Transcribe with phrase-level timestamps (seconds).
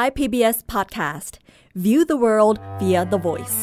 [0.00, 1.32] Thai PBS Podcast
[1.84, 3.58] View the world via the voice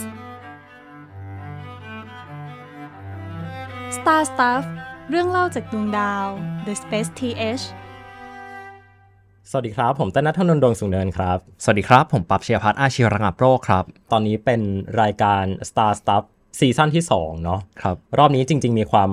[3.98, 4.64] Star Stuff
[5.10, 6.26] เรื่องเล่าจากดวงดาว
[6.66, 7.64] The Space TH
[9.50, 14.62] สวัสดีครับ ผมต้นนัทธนนท์ดวงสุงเนินครับ สวัสดีครับ ผมปั๊บเชียร์พัฒน์อาชีวระงับโรคครับ ตอนนี้เป็น
[15.02, 16.24] รายการ Star Stuff
[16.60, 19.12] ซีซั่นที่ 2 เนาะครับ รอบนี้จริง ๆ มีความ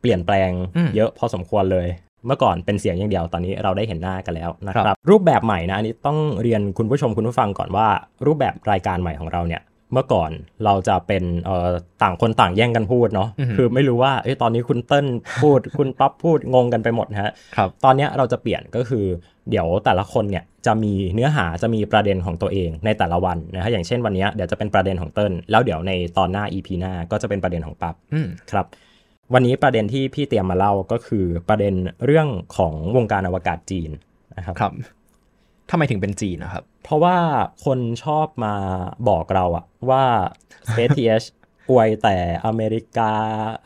[0.00, 1.88] เปลี่ยนแปลงอืมเยอะพอสมควรเลย
[2.26, 7.86] เมื่อก่อนเป็นเสียงอย่างเดียวตอนนี้เราได้เห็นหน้ากันแล้วนะคครัรับบรูปแบบใหม่นะอันนี้ต้องเรียนคุณผู้ชมคุณผู้ฟังก่อนว่า
[8.26, 10.30] รูปแบบรายการใหม่ของเราเนี่ยเมื่อก่อน
[10.64, 11.70] เราจะเป็นเอ่อ
[12.02, 15.06] ต่างคนต่างแย่งกันพูดเนาะคือไม่รู้ว่าเอ้ยตอนนี้คุณเติ้ล
[15.42, 19.04] พูด คุณป๊อปพูดงงกันไปหมดนะฮะครับตอนเนี้ยเราจะเปลี่ยนก็คือ
[19.50, 28.66] เดี๋ยวแต่ละคนเนี่ยจะมีเนื้อหาจะมีประเด็นของตัวเองในแต่ละวันนะฮะอย่างเช่นวันเนี้ยเดี๋ยวจะเป็นประเด็นของเติ้ลแล้วเดี๋ยวในตอนหน้า EP หน้าก็จะเป็นประเด็นของปั๊บอืมครับ
[29.34, 31.74] วันนี้ประเด็นที่พี่เตรียมมาเล่าก็คือประเด็น
[32.04, 33.90] เรื่องของวงการอวกาศจีน
[34.36, 34.72] นะครับครับ
[35.70, 37.16] ทำไมถึงเป็นจีนนะครับ เพราะว่า
[37.64, 38.54] คนชอบมา
[39.08, 40.04] บอกเราอะว่า
[40.68, 41.26] Space TH
[41.70, 42.16] อวยแต่
[42.46, 43.12] อเมริกา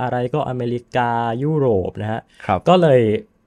[0.03, 1.11] อะไรก็อเมริกา
[1.43, 3.01] ยุโรปนะฮะครับก็เลย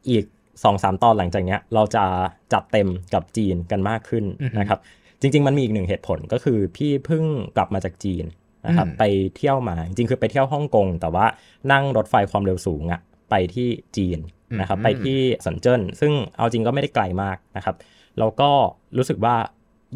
[0.09, 2.05] อีก2อสตอนหลังจากเนี้ย เราจะ
[2.53, 4.79] จัดเต็มกับจีนกันมากขึ้นอือฮึนะครับ
[5.21, 7.23] จริง ๆ มันมีอีกหนึ่งเหตุผลก็คือพี่เพิ่ง
[7.57, 8.25] กลับมาจากจีน
[8.65, 9.03] นะครับอืมไป
[9.37, 11.25] เที่ยวมาจริงๆคือไปเที่ยวฮ่องกง แต่ว่า
[11.71, 14.19] นั่งรถไฟความเร็วสูงอะไปที่จีน
[14.59, 17.75] นะครับไปที่สันเจิ้นซึ่งเอาจริงก็ไม่ได้ไกลมากนะครับ
[18.19, 18.49] แล้วก็
[18.97, 19.35] รู้สึกว่า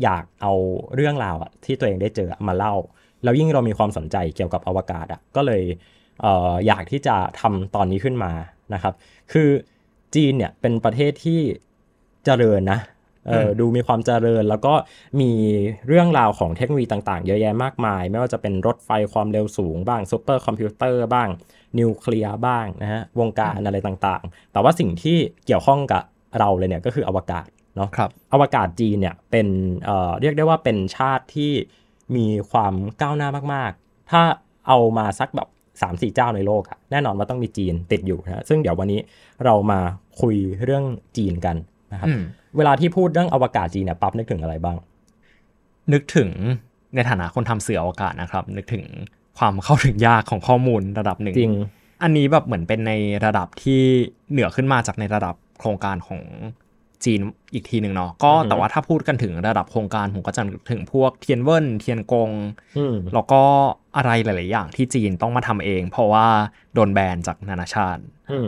[0.03, 0.53] อยากเอา
[0.95, 2.75] เรื่องราวอะที่ตัวเองได้เจอมาเล่า
[3.23, 5.63] แล้วยิ่งเรามีความสนใจเกี่ยวกับอวกาศอะก็เลย
[6.21, 8.31] เอ่ออยากที่จะทำตอนนี้ขึ้นมา
[8.73, 8.93] นะครับ
[9.31, 9.49] คือ
[10.15, 11.39] จีนเนี่ยเป็นประเทศที่
[12.25, 12.98] เจริญนะเอออ
[13.59, 14.73] ดูมีความเจริญ แล้วก็
[15.21, 15.31] มี
[15.87, 21.29] เรื่องราวของเทคโนโลยีต่างๆ เยอะแยะมากมาย ไม่ว่าจะเป็นรถไฟความเร็วสูงบ้างซูเปอร์คอมพิวเตอร์บ้าง
[21.79, 26.03] นิวเคลียร์บ้างนะฮะวงการอะไรต่างๆ แต่ว่าสิ่งที่เกี่ยวข้องกับ
[26.39, 29.47] เราเลยเนี่ยก็คืออวกาศเนาะครับอวกาศจีนเนี่ยเป็น
[29.85, 31.51] เอ่อเรียกได้ว่าเป็นชาติที่
[32.15, 34.21] มีความก้าวหน้ามากๆ ถ้า
[34.67, 38.99] เอามาสักแบบสามสี่เจ้าในโลกอะแน่นอนว่าต้องมีจีนติดอยู่นะซึ่งเดี๋ยววันนี้
[39.45, 39.79] เรามา
[40.21, 40.83] คุยเรื่อง
[41.17, 41.55] จีนกัน
[41.93, 42.21] นะครับอืม
[42.57, 44.77] เวลาที่พูดเรื่องอวกาศจีนเนี่ยปั๊บนึกถึงอะไรบ้าง
[45.93, 46.29] นึกถึง
[46.95, 48.83] ในฐานะคนทำสื่ออวกาศนะครับ นึกถึง
[49.37, 51.55] ความเข้าถึงยากของข้อมูลระดับหนึ่งจริง
[52.03, 52.91] อันนี้แบบเหมือนเป็นใน
[53.25, 53.81] ระดับที่
[54.31, 56.21] เหนือขึ้นมาจากในระดับโครงการของ
[57.05, 57.19] จีน
[57.53, 62.29] อีกทีหนึ่งเนาะก็อือฮึแต่ว่าถ้าพูดกันถึงระดับโครงการผมก็จะนึกถึงพวกเทียนเวินเทียนกง
[62.77, 63.41] อืมแล้วก็
[63.97, 66.27] อะไรหลาย ๆ อย่างที่จีนต้องมาทำเอง เพราะว่า
[66.73, 68.01] โดนแบนจากนานาชาติ
[68.31, 68.47] อืม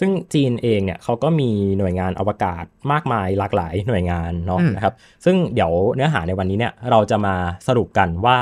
[0.00, 4.94] ซึ่งจีนเองเนี่ยเขาก็มีหน่วยงานอวกาศมากมายหลากหลายหน่วยงานเนาะอืมนะครับ
[5.24, 7.34] ซึ่งเดี๋ยวเนื้อหาในวันนี้เนี่ยเราจะมา
[7.68, 8.38] สรุปกันว่า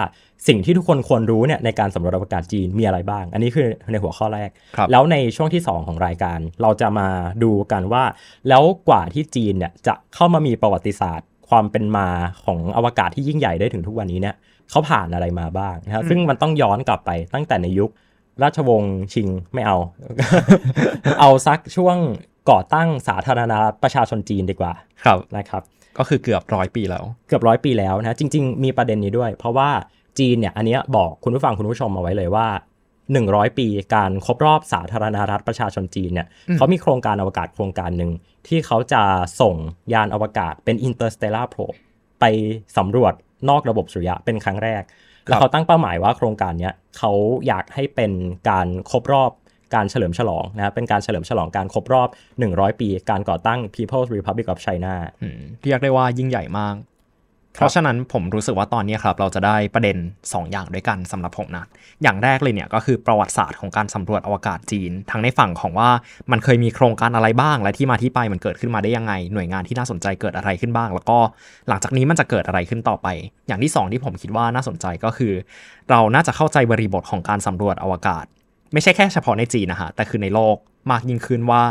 [0.49, 7.09] สิ่งที่ทุกคนควรรู้เนี่ยในการสำรวจอวกาศจีนมีอะไรบ้าง อันนี้คือในหัวข้อแรกครับแล้วในช่วงที่ 2 ของรายการ เราจะมา
[7.43, 8.05] ดูกันว่า
[8.49, 12.09] แล้วกว่าที่จีนเนี่ยจะเข้ามามีประวัติศาสตร์ ความเป็นมา
[12.45, 14.35] ของอวกาศที่ยิ่งใหญ่ได้ถึงทุกวันนี้เนี่ย
[14.71, 17.91] เขาผ่านอะไรมาบ้างนะครับซึ่งมันต้องย้อนกลับไปตั้งแต่ในยุค
[18.43, 19.77] ราชวงศ์ชิงไม่เอา
[21.21, 21.97] เอาสักช่วง
[22.51, 24.73] ก่อตั้งสาธารณรัฐประชาชนจีนดีกว่า
[25.05, 25.63] ครับนะครับ
[25.99, 29.71] ก็คือเกือบร้อยปีแล้ว เกือบร้อยปีแล้วนะจริง ๆ มีประเด็นนี้ด้วย เพราะว่า
[30.19, 32.49] จีนเนี่ยอันเนี้ยบอกคุณผู้ฟังคุณผู้ชมมาไว้เลยว่า
[33.03, 38.11] 100 ปีการครบรอบสาธารณรัฐประชาชนจีนเนี่ยอืมเขามีโครงการอวกาศโครงการหนึ่ง
[38.49, 39.03] ที่เขาจะ
[39.41, 39.55] ส่ง
[39.93, 41.77] ยานอวกาศเป็น interstellar probe
[42.21, 42.25] ไป
[42.77, 43.15] สำรวจ
[43.49, 44.83] นอกระบบสุริยะเป็นครั้งแรก
[45.27, 47.13] แล้วเขาตั้งเป้าหมายว่าโครงการเนี้ยเขา
[47.47, 48.13] อยากให้เป็น
[48.51, 49.31] การครบรอบ
[49.75, 52.09] การเฉลิมฉลองนะครับเป็นการเฉลิมฉลองการครบรอบ
[52.45, 56.75] 100 ปี การก่อตั้ง People's Republic of China อืมเรียกได้ว่ายิ่งใหญ่มาก
[57.57, 61.65] เพราะฉะนั้นผมรู้สึกว่าตอนนี้ครับเราจะได้ประเด็น 2 อย่างด้วยกันสำหรับผมนะ
[62.03, 65.91] อย่างแรกเลยเนี่ยก็คือประวัติศาสตร์ของการสำรวจอวกาศจีน ทั้งในฝั่งของว่า
[66.31, 71.19] มันเคยมีโครงการอะไรบ้าง และที่มาที่ไปมันเกิดขึ้นมาได้ยังไง หน่วยงานที่น่าสนใจเกิดอะไรขึ้นบ้าง แล้วก็
[71.69, 73.09] หลังจากนี้มันจะเกิดอะไรขึ้นต่อไป
[73.49, 75.33] อย่างที่สองที่ผมคิดว่าน่าสนใจก็คือ
[75.91, 78.25] เราน่าจะเข้าใจบริบทของการสำรวจอวกาศ
[78.73, 80.57] ไม่ใช่แค่เฉพาะในจีนนะฮะแต่คือในโลก
[80.91, 81.63] มากยิ่งขึ้นว่า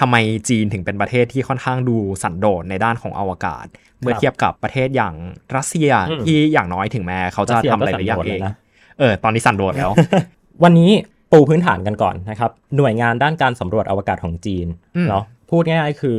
[0.00, 0.16] ทำไม
[0.48, 3.66] จีนถึงเป็นประเทศที่ค่อนข้างดูสันโดษในด้านของอวกาศ
[4.00, 5.14] เมื่อเทียบกับประเทศอย่าง
[5.56, 8.54] รัสเซียอืมที่อย่างน้อยถึงแม้เขาจะรัสเซียทำอะไรหก็ลายอย่างสันโดษเองแล้วนะ
[8.98, 9.90] เออตอนนี้สันโดษแล้ว
[10.64, 10.90] วันนี้
[11.32, 14.66] ปูพื้นฐานกันก่อนนะครับ หน่วยงานด้านการสำรวจอวกาศของจีน
[14.96, 16.18] อืมเนาะพูดง่ายๆคือ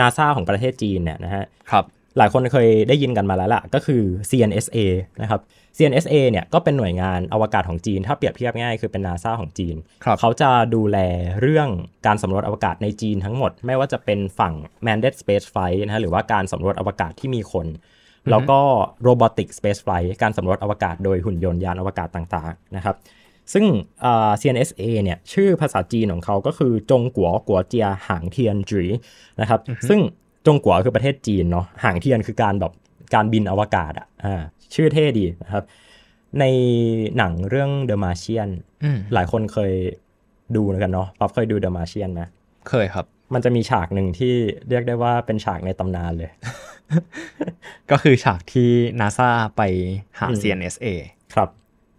[0.00, 1.84] นาซาของประเทศจีนเนี่ยนะฮะครับ
[2.18, 4.78] หลายคนเคยได้ยินกันมาแล้วล่ะ ก็คือ CNSA
[5.22, 5.40] นะครับ
[5.76, 10.98] CNSA เนี่ยก็เป็นหน่วยงานอวกาศของจีน ถ้าเปรียบเทียบง่ายคือเป็นนาซาของจีนครับเขาจะดูแล
[11.40, 11.68] เรื่อง
[12.06, 14.54] การสำรวจอวกาศในจีนทั้งหมด ไม่ว่าจะเป็นฝั่ง
[14.84, 17.66] manned space flight นะฮะหรือว่าการสำรวจอวกาศที่มีคน
[18.30, 18.60] แล้วก็
[19.06, 22.96] robotic space flight การสำรวจอวกาศโดยหุ่นยนต์ยานอวกาศต่างๆนะครับ
[23.52, 23.64] ซึ่ง
[24.04, 28.84] อ่า CNSA เนี่ยชื่อภาษาจีนของเขาก็คือจงกัวกัวเจียหางเทียนจวี๋
[29.40, 30.00] นะครับซึ่ง
[30.46, 32.72] จงกัวคือประเทศจีนเนาะหางเทียนคือการแบบ
[33.14, 34.42] การบินอวกาศอะอ่า
[34.74, 35.64] ชื่อเท่ดีนะครับ
[36.40, 36.44] ใน
[37.16, 38.50] หนังเรื่อง The Martian
[38.84, 39.72] อืมหลายคนเคย
[40.56, 42.22] ดูกันเนาะป๊อปเคยดู The Martian ไหม
[42.68, 44.34] เคยครับ มันจะมีฉากหนึ่งที่
[44.68, 46.30] เรียกได้ว่าเป็นฉากในตำนานเลย
[47.90, 48.70] ก็คือฉากที่
[49.00, 49.62] นาซาไป
[50.18, 50.86] หาอืม CNSA
[51.34, 51.48] ครับ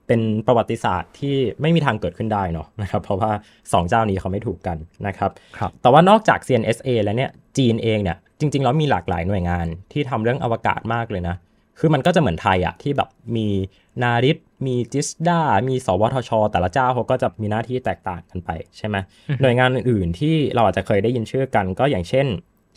[0.07, 3.31] เป็นประวัติศาสตร์ที่ไม่มีทางเกิดขึ้นได้เนาะนะครับ เพราะว่า
[3.73, 4.77] สองเจ้านี้เขาไม่ถูกกัน
[5.07, 11.35] นะครับครับแต่ว่านอกจาก CNSA แล้วเนี่ยจีนเองเนี่ย จริงๆแล้วมีหลากหลายหน่วยงานที่ทำเรื่องอวกาศมากเลยนะ
[11.79, 13.47] คือมันก็จะเหมือนไทยอะที่แบบมี
[14.03, 15.39] นาริตมีจิสดา
[15.69, 18.95] มีสวทช แต่ละเจ้าเขาก็จะมีหน้าที่แตกต่างกันไปใช่ไหม
[19.41, 22.25] หน่วยงานอื่นๆที่เราอาจจะเคยได้ยินชื่อกันก็อย่างเช่น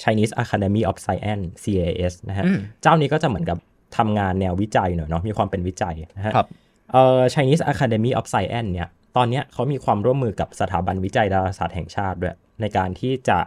[0.03, 3.59] Chinese Academy of Science CAS นะฮะอืมเจ้านี้ก็จะเหมือนกับ
[3.97, 6.47] ทำงานแนววิจัยหน่อยเนาะมีความเป็นวิจัยนะฮะครับ
[6.93, 13.39] เอ่อ Chinese Academy of Science เนี่ยตอนเนี้ยเขามีความร่วมมือกับสถาบันวิจัยดาราศาสตร์แห่งชาติด้วย ในการที่จะ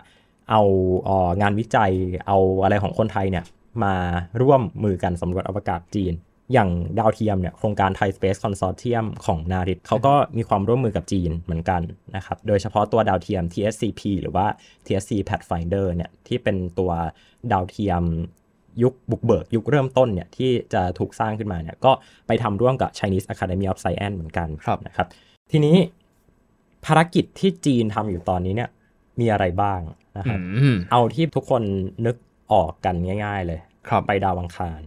[0.49, 0.61] เอา
[1.03, 1.91] เอ่องานวิจัย
[2.27, 3.45] เอาอะไรของคนไทยเนี่ย
[3.83, 3.95] มา
[4.41, 6.13] ร่วมมือกันสำรวจอวกาศจีน
[6.53, 6.69] อย่าง
[6.99, 11.81] ดาวเทียมเนี่ยโครงการ Thai Space Consortium ของนาริตเขาก็มีความร่วมมือกับจีนเหมือนกัน
[12.15, 14.45] นะครับ โดยเฉพาะตัวดาวเทียม TSCP หรือว่า
[14.85, 16.91] TSC Pathfinder เนี่ยที่เป็นตัว
[17.51, 18.03] ดาวเทียม
[18.83, 21.91] ยุคบุกเบิก ยุคเริ่มต้นเนี่ยที่จะถูกสร้างขึ้นมาเนี่ยก็
[22.27, 25.07] ไปทำร่วมกับ Chinese Academy of Science เหมือนกันครับนะครับ
[25.51, 25.77] ทีนี้
[26.85, 28.69] ภารกิจที่จีนทำอยู่ตอนนี้เนี่ย
[29.19, 29.79] มีอะไรบ้าง
[30.17, 31.63] นะครับอืมเอาที่ทุกคน
[32.05, 32.15] นึก
[32.53, 32.95] ออกกัน
[33.25, 34.81] ง่าย ๆ เลยครับไปดาวอังคาร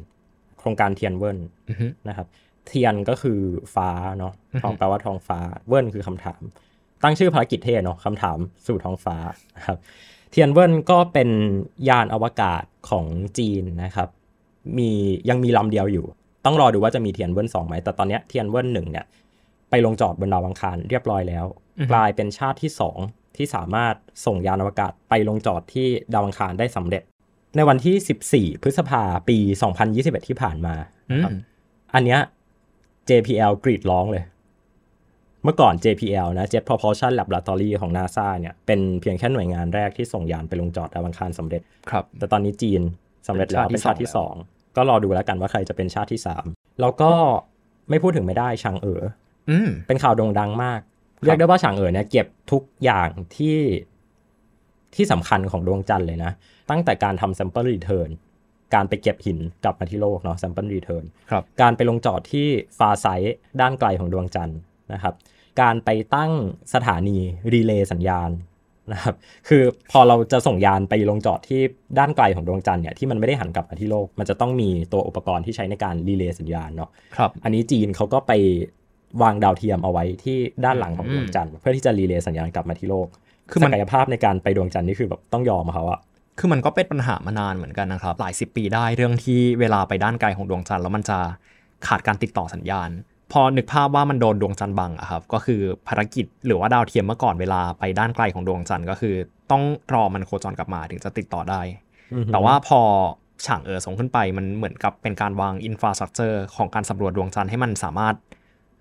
[0.59, 1.39] โครงการเทียนเวิน
[1.69, 2.27] อือฮึนะครับ
[2.67, 3.41] เทียนก็คือ
[3.75, 5.39] ฟ้าเนาะอือฮึทียนแปลว่าท้องฟ้า
[5.69, 6.41] เวินคือคำถาม
[7.03, 9.17] ตั้งชื่อภารกิจเท่เนาะคำถามสู่ท้องฟ้า
[9.57, 9.79] นะครับ
[10.31, 11.31] เทียนเวินก็เป็น
[11.89, 13.07] ยานอวกาศของ
[13.39, 14.09] จีนนะครับ
[14.79, 14.91] มี
[15.29, 16.07] ยังมีลำเดียวอยู่
[16.45, 19.05] ต้องรอดูว่าจะมีเทียนเวินสองไหมแต่ตอนเนี้ยเทียนเวินหนึ่งเนี่ย
[19.71, 21.45] ไปลงจอดบนดาวอังคารเรียบร้อยแล้ว
[21.79, 22.99] อือฮึกลายเป็นชาติที่สอง
[23.39, 23.95] ที่สามารถ
[24.27, 27.03] ส่งยานอวกาศไปลงจอดที่ดาวอังคารได้สำเร็จ
[27.57, 29.39] ในวันที่ 14 พฤษภาปี
[29.83, 30.75] 2021 ที่ผ่านมา
[31.11, 31.37] อืนะครับม
[31.95, 32.21] อันเนี้ย
[33.09, 34.25] JPL กรีดร้องเลย
[35.45, 42.83] เมื่อก่อน JPL นะ Jet Propulsion Laboratory ของ NASA เนี่ย เป็นเพียงแค่หน่วยงานแรกที่ส่งยานไปลงจอดดาวอังคารสำเร็จ ครับ แต่ตอนนี้จีน
[43.29, 44.35] สำเร็จแล้วเป็เป็นนชาชาติติที่ที่สสอองง
[44.77, 46.45] ก็รอดูแล้วกันว่าใครจะเป็นชาติที่สาม
[46.81, 47.13] แล้วก็
[47.91, 49.03] ไม่พูดถึงไม่ได้ชางเอ๋อ
[49.51, 50.81] อืมเป็นข่าวโด่งดังมาก
[51.25, 53.59] เรียกได้ว่าฉางเอ๋อเนี่ยเก็บทุกอย่างที่
[54.95, 56.33] ที่สำคัญของดวงจันทร์เลยนะ
[56.71, 58.11] ตั้งแต่การทำ sample return
[58.75, 62.47] การไปเก็บหินกลับมาที่โลกเนาะ sample return ครับการไปลงจอดที่
[62.79, 64.59] ฟาไซต์ด้านไกลของดวงจันทร์
[64.93, 65.15] นะครับ
[65.61, 66.33] การไปตั้ง
[66.75, 67.17] สถานี
[67.53, 68.31] รีเลย์สัญญาณ
[68.93, 69.15] นะครับ
[69.49, 71.61] คือพอเราจะส่งยานไปลงจอดที่
[71.99, 78.33] ด้านไกลของดวงจันทร์เนี่ยที่มันไม่ได้หันกลับมาที่โลก มันจะต้องมีตัวอุปกรณ์ที่ใช้ในการรีเลย์สัญญาณเนาะครับอันนี้จีนเขาก็ไป
[79.23, 83.07] วางดาวเทียมเอาไว้ที่ด้านหลังของดวงจันทร์เพื่อที่จะ relay สัญญาณกลับมาที่โลก
[83.51, 86.01] คือมันศักยภาพในการไปดวงจันทร์นี่คือแบบต้องยอมเขาอะ
[86.39, 91.19] คือมันก็เป็นปัญหามานานเหมือนกันนะครับ หลายสิบปีได้เรื่องที่เวลาไปด้านไกลของดวงจันทร์แล้วมันจะ
[91.87, 92.91] ขาดการติดต่อสัญญาณ
[93.33, 99.15] พอนึกภาพว่ามันโดนดวงจันทร์บังอะครับ ก็คือภารกิจหรือว่าดาวเทียมเมื่อก่อนเวลาไปด้านไกลของดวงจันทร์ก็คือ
[99.51, 99.63] ต้อง
[99.95, 101.61] รอมันโคจรกลับมาถึงจะติดต่อได้
[102.33, 102.81] แต่ว่าพอ
[103.47, 108.15] ฉางเอ๋อส่งขึ้นไปมันเหมือนกับเป็นการวาง infrastructure ของการสำรวจดวงจันทร์ให้มันสามารถ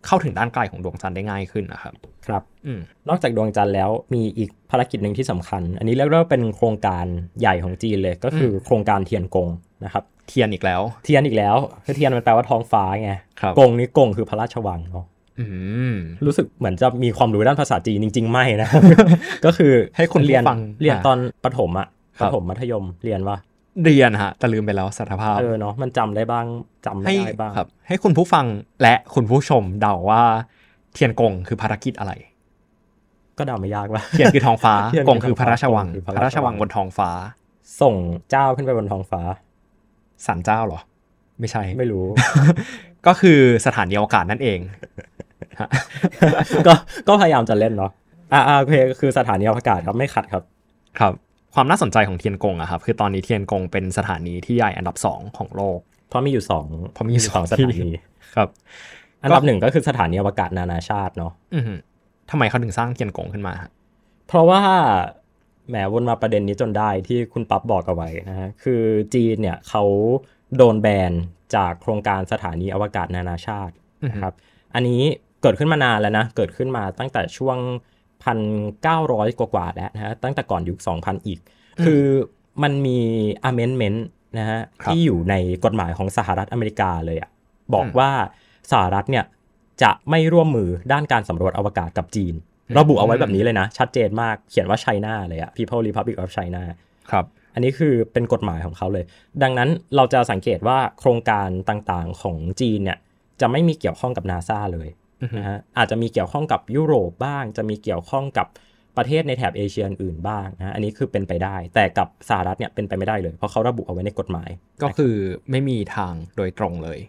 [0.08, 1.94] เข้าถึงด้านไกลของดวงจันทร์ได้ง่ายขึ้นนะครับ
[2.28, 2.80] ครับอืม
[3.10, 7.06] นอกจากดวงจันทร์แล้วมีอีกภารกิจหนึ่งที่สำคัญ อันนี้เรียกได้ว่าเป็นโครงการ
[7.40, 9.48] ใหญ่ของจีนเลยก็คืออโครงการเทียนกง
[9.86, 11.56] นะครับ เทียนอีกแล้ว เทียนอีกแล้ว
[11.86, 15.06] คือเทียนมันแปลว่าท้องฟ้าไงครับกงนี่กงคือพระราชวังเนาะ
[15.40, 15.46] อื
[15.92, 18.70] มรู้สึกเหมือนจะมีความรู้ด้านภาษาจีนจริง ๆ ไม่นะ
[19.46, 21.88] ก็คือให้คุณผู้เรียนฟังเรียนอ่าตอนประถมอะ
[22.20, 23.36] คปรับระถมมัธยมเรียนว่า
[23.84, 26.46] เรียนฮะแต่ลืมไปแล้วสารภาพเออเนาะมันจำได้บ้าง
[26.86, 28.46] จำไม่ให้ได้บ้างครับ ให้คุณผู้ฟัง
[28.82, 30.24] และคุณผู้ชมเดาว่า
[30.94, 32.14] เทียนกงคือภารกิจอะไร
[33.38, 37.10] ก็เดาไม่ยากว่าเทียนคือท้องฟ้าเทียนคือกงคือพระราชวังกงคือพพระระราราชชวัวังงบนท้องฟ้า
[37.82, 37.96] ส่ง
[38.30, 39.22] เจ้าขึ้นไปบนท้องฟ้า
[40.26, 40.82] ศาลเจ้าเหรอ
[41.40, 42.06] ไม่ใช่ไม่รู้
[43.08, 44.60] ก็คือสถานีอวกาศนั่นเอง
[46.68, 46.74] ก็
[47.08, 47.92] ก็พยายามจะเล่นเนาะ
[48.34, 50.44] อ่าอ่าโอเคคือสถานีอวกาศครับไม่ขัดครับ
[51.00, 51.14] ครับ
[51.56, 57.90] ความน่าสนใจของเทียนกงอะครับคือตอนนี้เทียนกงเป็นสถานีที่ใหญ่อันดับสองของโลก เพราะมีอยู่สองเพราะมีอยู่สองสถาที่นี
[58.36, 58.50] ครับ
[59.24, 61.80] อันดับหนึ่งก็คือสถานีอวกาศนานาชาติเนาะอือหือ
[62.30, 63.72] ทำไมเขาถึงสร้างเทียนกงขึ้นมาฮะ
[64.28, 64.62] เพราะว่า
[65.70, 68.82] แหมวนมาประเด็นนี้จนได้ที่คุณปั๊บบอกเอาไว้นะฮะคือ
[69.14, 69.84] จีนเนี่ยเขา
[70.58, 71.12] โดนแบน
[71.56, 73.74] จากโครงการสถานีอวกาศนานาชาติ
[74.12, 74.34] นะครับ
[74.76, 75.02] อันนี้
[75.42, 77.58] เกิดขึ้นมานานแล้วนะ เกิดขึ้นมาตั้งแต่ช่วง
[78.34, 81.40] 1,900 กว่าๆแล้วนะฮะตั้งแต่ก่อนยุค 2,000 อีก
[81.86, 82.04] คือ
[82.64, 83.00] มันมี
[83.50, 84.00] amendment
[84.38, 87.30] นะฮะครับที่อยู่ในกฎหมายของสหรัฐอเมริกาเลยอะ
[87.74, 88.12] บอกอืมว่า
[88.72, 89.26] สหรัฐเนี่ย
[89.84, 92.34] จะไม่ร่วมมือด้านการสำรวจอวกาศกับจีน
[92.80, 96.62] ระบุเอาไว้แบบนี้เลยนะ ชัดเจนมากเขียนว่าไชน่าเลยอะ People Republic of China
[97.12, 99.06] ครับอันนี้คือเป็นกฎหมายของเขาเลย
[99.44, 102.98] ดังนั้นเราจะสังเกตว่าโครงการต่างๆของจีนเนี่ย
[103.42, 104.88] จะไม่มีเกี่ยวข้องกับนาซาเลย
[105.38, 108.48] นะฮะอาจจะมีเกี่ยวข้องกับยุโรปบ้าง จะมีเกี่ยวข้องกับ
[108.98, 114.50] ประเทศในแถบเอเชียอื่นบ้างนะอันนี้คือเป็นไปได้ แต่กับสหรัฐเนี่ยเป็นไปไม่ได้เลย เพราะเขาระบุเอาไว้ในกฎหมาย
[114.84, 115.14] ก็คือ
[115.52, 117.00] ไม่มีทางโดยตรงเลย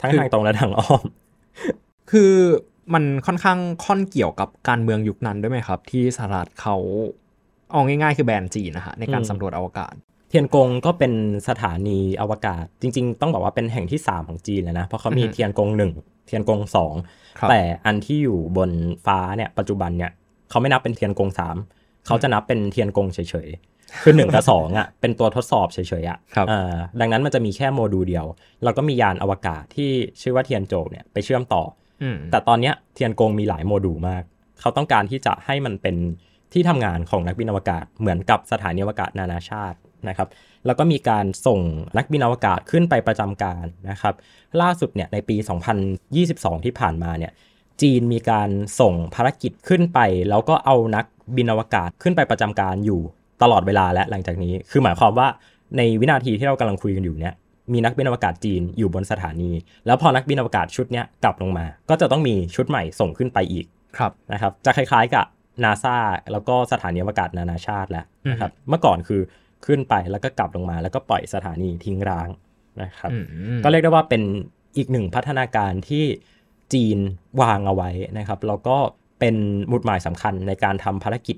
[0.00, 1.02] ทั้งทางตรงและทางอ้อม
[2.10, 2.32] คือ
[2.94, 6.76] มันค่อนข้างค่อนเกี่ยวกับการเมืองยุคนั้นด้วยไหมครับ ที่สหรัฐเขา
[7.70, 11.12] เอาง่ายๆ คือแบนจีนนะฮะในการอืมสำรวจอวกาศเทียนกงก็เป็น
[11.48, 15.92] สถานีอวกาศ จริง ๆ ต้องบอกว่าเป็นแห่งที่ 3 ของจีนเลยนะ เพราะเขามีอือฮึเทียนกงหนึ่ง
[16.26, 16.94] เทียนกงสอง
[17.38, 18.70] ครับแต่อันที่อยู่บน
[19.06, 20.12] ฟ้าเนี่ยปัจจุบันเนี่ย
[20.50, 21.56] เขาไม่นับเป็นเทียนกงสาม
[22.06, 28.26] เขาจะนับเป็นเทียนกงเฉยๆ คือหนึ่งกับสองอะเป็นตัวทดสอบเฉยๆอะครับอ่าดังนั้นมันจะมีแค่โมดูลเดียว
[28.62, 31.62] แล้วก็มียานอวกาศที่ชื่อว่าเทียนโจวเนี่ยไปเชื่อมต่อ
[32.02, 34.22] อืมแต่ตอนเนี้ยเทียนกงมีหลายโมดูลมาก
[34.60, 35.96] เขาต้องการที่จะให้มันเป็น
[36.52, 39.78] ที่ทำงานของนักบินอวกาศเหมือนกับสถานีอวกาศนานาชาติ
[40.08, 40.28] นะครับ
[40.66, 41.60] แล้วก็มีการส่ง
[41.96, 44.14] นักบินอวกาศขึ้นไปประจำการนะครับ
[44.60, 45.36] ล่าสุดเนี่ยในปี
[46.00, 47.32] 2022 ที่ผ่านมาเนี่ย
[47.82, 48.48] จีนมีการ
[48.80, 49.98] ส่งภารกิจขึ้นไป
[50.30, 51.04] แล้วก็เอานัก
[51.36, 53.00] บินอวกาศขึ้นไปประจำการอยู่
[53.42, 55.28] ตลอดเวลาและหลังจากนี้ คือหมายความว่า
[55.76, 57.34] ในวินาทีที่เรากำลังคุยกันอยู่เนี่ย
[57.72, 59.50] มีนักบินอวกาศจีนอยู่บนสถานี
[59.86, 63.66] แล้วพอนักบินอวกาศชุดเนี้ยกลับลงมา ก็จะต้องมีชุดใหม่ส่งขึ้นไปอีก
[63.98, 65.26] ครับนะครับ จะคล้ายๆกับ
[65.64, 65.96] นาซา
[66.32, 69.20] แล้วก็สถานีอวกาศนานาชาติแหละนะครับ เมื่อก่อนคือ
[69.66, 72.28] ขึ้นไปแล้วก็กลับลงมา แล้วก็ปล่อยสถานีทิ้งร้าง
[72.82, 73.16] นะครับอื
[73.56, 74.22] มก็เรียกได้ว่าเป็น
[74.76, 76.04] อีกหนึ่งพัฒนาการที่
[76.72, 76.98] จีน
[77.40, 78.76] วางเอาไว้นะครับ แล้วก็
[79.20, 79.36] เป็น
[79.68, 81.36] หมุดหมายสำคัญในการทำภารกิจ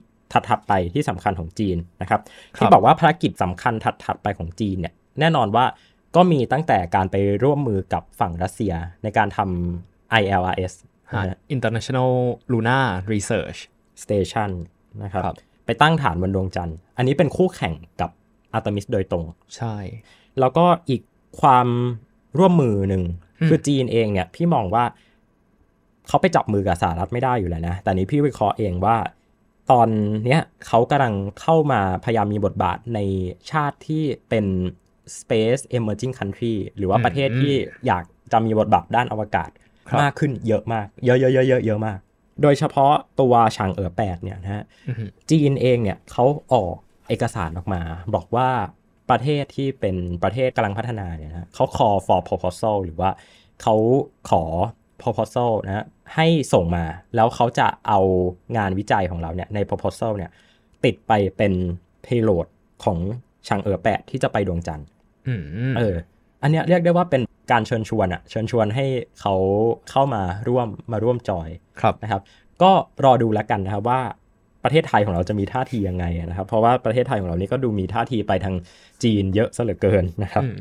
[0.48, 2.20] ถัดๆไปที่สำคัญของจีนนะครับ
[2.56, 5.64] ครับที่บอกว่าภารกิจสำคัญถัดๆไปของจีนเนี่ยแน่นอนว่า
[6.16, 10.74] ก็มีตั้งแต่การไปร่วมมือกับฝั่งรัสเซียในการทำ ILRS
[11.12, 12.12] ฮะนะฮะ International
[12.52, 13.58] Lunar Research
[14.04, 14.50] Station
[15.02, 15.36] นะครับครับ
[15.66, 18.10] ไปตั้งฐานบนดวงจันทร์ อันนี้เป็นคู่แข่งกับ
[18.52, 19.24] อาร์ตมิสโดยตรง
[19.56, 19.76] ใช่
[20.40, 21.02] แล้วก็อีก
[21.40, 21.66] ความ
[22.38, 23.02] ร่วมมือหนึ่ง
[23.40, 24.84] อืมคือจีนเองเนี่ยพี่มองว่า
[26.08, 28.96] เขาไปจับมือกับสหรัฐไม่ได้อยู่แล้วนะ แต่นี้พี่วิเคราะห์เองว่า
[29.70, 29.88] ตอน
[30.24, 32.98] เนี้ยเขากำลังเข้ามาพยายามมีบทบาทใน
[33.50, 34.46] ชาติที่เป็น
[35.18, 37.54] space emerging country หรือว่าประเทศที่
[37.86, 39.50] อยากจะมีบทบาทด้านอวกาศ
[39.88, 41.98] ครับมากขึ้นเยอะมาก เยอะเยอะเยอะเยอะเยอะมาก
[42.42, 46.76] โดยเฉพาะตัวชางเอ๋อแปดเนี่ยนะฮะอือฮึจีนเองเนี่ยเขาออก
[47.08, 47.82] เอกสารออกมา
[48.14, 48.48] บอกว่า
[49.10, 53.10] ประเทศที่เป็นประเทศกำลังพัฒนาเนี่ยนะเขา call for proposal หรือว่า
[53.62, 53.74] เขา
[54.30, 54.42] ขอ
[55.02, 58.00] proposal นะฮะให้ส่งมาแล้วเขาจะเอา
[58.56, 60.30] งานวิจัยของเราเนี่ยใน proposal เนี่ย
[60.84, 61.52] ติดไปเป็น
[62.06, 62.46] payload
[62.84, 62.98] ของ
[63.48, 64.86] ชางเอ๋อแปดที่จะไปดวงจันทร์
[65.28, 65.42] อืม
[65.78, 65.96] เออ
[66.44, 67.22] อันเนี้ยเรียกได้ว่าเป็น
[67.52, 68.86] การเชิญชวนอะเชิญชวนให้
[69.20, 69.34] เขา
[69.90, 71.48] เข้ามาร่วมมาร่วมจอย
[71.80, 72.22] ครับนะครับ
[72.62, 72.72] ก็
[73.04, 74.00] รอดูแล้วกันนะครับว่า
[74.64, 78.54] ประเทศไทยของเราจะมีท่าทียังไงนะครับ เพราะว่าประเทศไทยของเรานี่ก็ดูมีท่าทีไปทาง
[79.02, 80.56] จีนเยอะซะเหลือเกินนะครับอืม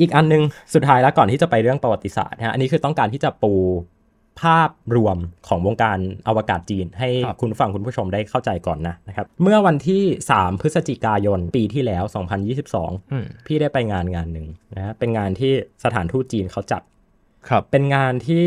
[0.00, 0.42] อีกอันหนึง
[0.74, 3.52] สุดท้ายแล้วก่อนที่จะไปเรื่องประวัติศาสตร์นะฮะอันนี้คือต้องการที่จะปู
[4.40, 5.16] ภาพรวม
[5.48, 5.98] ของวงการ
[6.28, 10.02] อวกาศจีน ให้ครับคุณผู้ฟังคุณผู้ชมได้เข้าใจก่อนนะนะครับ เมื่อวันที่
[10.34, 12.02] 3 พฤศจิกายนปีที่แล้ว
[12.58, 15.52] 2022อืมพี่ได้ไปงานงานหนึ่งนะฮะเป็นงานที่
[15.84, 16.82] สถานทูตจีนเขาจัด
[17.48, 18.46] ครับเป็นงานที่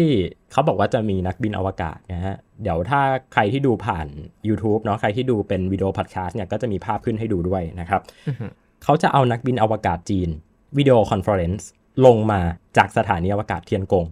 [0.51, 3.01] เขาบอกว่าจะมีนักบินอวกาศนะฮะเดี๋ยวถ้า
[3.34, 4.08] ใครที่ดูผ่าน
[4.48, 8.46] YouTube เนาะใครที่ดูเป็นวิดีโอพอดแคสต์เนี่ยก็จะมีภาพขึ้นให้ดูด้วยนะครับอือฮึ
[8.84, 10.29] เขาจะเอานักบินอวกาศจีน
[10.78, 11.68] video conference
[12.06, 12.39] ลงมา
[12.77, 14.06] จากสถานีอวกาศเทียนกง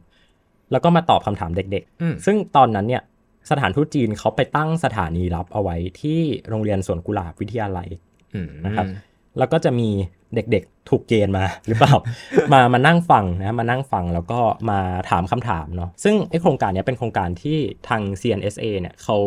[0.71, 3.03] แล้วก็มาตอบคำถามเด็กอืมๆซึ่งตอนนั้นเนี่ย
[3.51, 6.19] สถานทูตจีนเขาไปตั้งสถานีรับเอาไว้ที่
[6.49, 7.87] โรงเรียนสวนกุหลาบวิทยาลัย
[8.35, 8.85] อืมนะครับ
[9.37, 9.89] แล้วก็จะมี
[10.35, 11.95] เด็กๆถูกเกณฑ์มาหรือเปล่า
[12.53, 14.79] มามานั่งฟังนะมานั่งฟังแล้วก็มา
[15.09, 17.57] ถามคำถามเนาะซึ่งไอโครงการเนี้ยเป็นโครงการที่
[17.87, 19.17] ทาง CNSA เนี่ยเขา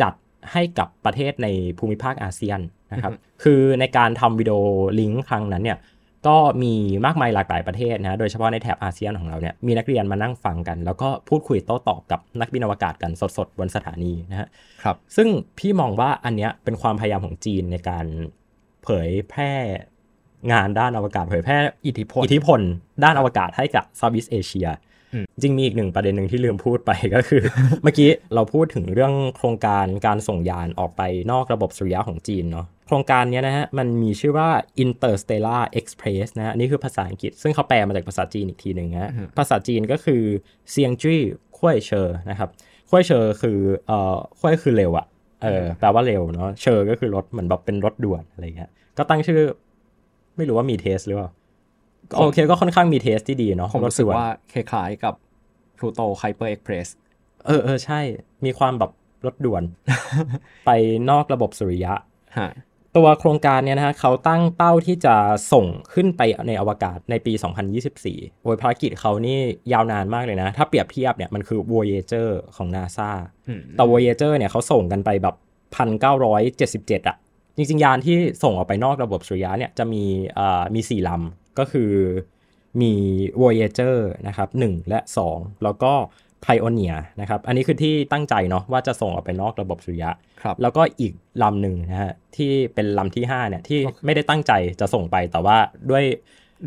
[0.00, 0.12] จัด
[0.52, 2.60] ให้กับประเทศในภูมิภาคอาเซียน
[2.92, 4.58] นะครับคือในการทำวิดีโอ
[5.00, 5.78] ลิงก์ครั้งนั้นเนี่ย
[6.26, 6.74] ก็มี
[7.06, 14.48] มากมายหลากหลายประเทศนะโดยเฉพาะในแถบอาเซียนของเราเนี่ยมีนักเรียนมานั่งฟังกัน แล้วก็พูดคุยโต้ตอบกับนักบินอวกาศกันสดๆบนสถานีนะฮะ
[14.82, 18.06] ครับ ซึ่งพี่มองว่าอันเนี้ยเป็นความพยายามของจีนในการ
[18.84, 19.52] เผยแพร่
[20.52, 22.60] งานด้านอวกาศเผยแพร่อิทธิพลอิทธิพล
[23.04, 24.68] ด้านอวกาศให้กับซาวิสเอเชีย
[25.12, 27.42] อืมจริงมีอีกหนึ่งประเด็นหนึ่งที่ลืมพูดไปก็คือ
[27.82, 34.48] เมื่อกี้เราพูดถึงเรื่องโครงการการส่งยานออกไปนอกระบบสุริยะของจีนเนาะโครงการเนี้ยนะฮะมันมีชื่อว่า
[34.84, 40.22] Interstellar Express นะฮะนี่คือภาษาอังกฤษ ซึ่งเขาแปลมาจากภาษาจีนอีกทีหนึ่งฮะภาษาจีนก็คือ
[40.70, 41.20] เซียงจี้
[41.58, 42.48] คุ้ยเชอนะครับ
[42.90, 45.06] คุ้ยเชอคือเอ่อคุ้ยคือเร็วอะ
[45.42, 49.40] เออแปลว่าเร็วเนาะเชอก็คือรถเหมือนแบบเป็นรถด่วนอะไรเงี้ยก็ตั้งชื่อ
[50.36, 51.30] ไม่รู้ว่ามีเทสหรือเปล่า
[52.10, 55.14] ก็โอเคก็ค่อนข้างมีเทสที่ดีเนาะผมรู้สึกด่นว่าคล้ายๆกับ
[55.78, 56.88] Pluto Hyper Express
[57.46, 58.00] เออเออใช่
[58.44, 58.90] มีความแบบ
[59.26, 59.62] รถด่วน
[60.66, 60.70] ไป
[61.10, 61.92] นอกระบบสุริยะ
[62.38, 62.50] ฮะ
[62.96, 65.14] ตัวโครงการเนี่ยนะฮะเขาตั้งเป้าที่จะ
[65.52, 67.32] ส่งขึ้นไปในอวกาศในปี
[67.88, 69.38] 2024 โดยภารกิจเขานี่
[69.72, 73.10] ยาวนานมากเลยนะ ถ้าเปรียบเทียบเนี่ยมันคือ Voyager ของ NASA
[73.48, 75.34] อืมแต่ Voyager เนี่ยเขาส่งกันไปแบบ
[76.00, 77.16] 1977อะ
[77.56, 80.04] จริงๆ ยานที่ส่งออกไปนอกระบบสุริยะเนี่ยจะมี
[80.34, 81.92] เอ่อมี4ลำ ก็คือ
[82.80, 82.92] มี
[83.42, 83.96] Voyager
[84.28, 85.00] นะครับ1และ
[85.32, 85.92] 2 แล้วก็
[86.44, 90.10] Pioneer นะครับ อันนี้คือที่ตั้งใจเนาะว่าจะส่งออกไปนอกระบบสุริยะ
[90.42, 95.56] ครับแล้วก็อีกลำหนึ่งนะฮะที่เป็นลำที่5เนี่ยที่ไม่ได้ตั้งใจจะส่งไปแต่ว่า
[95.90, 96.04] ด้วย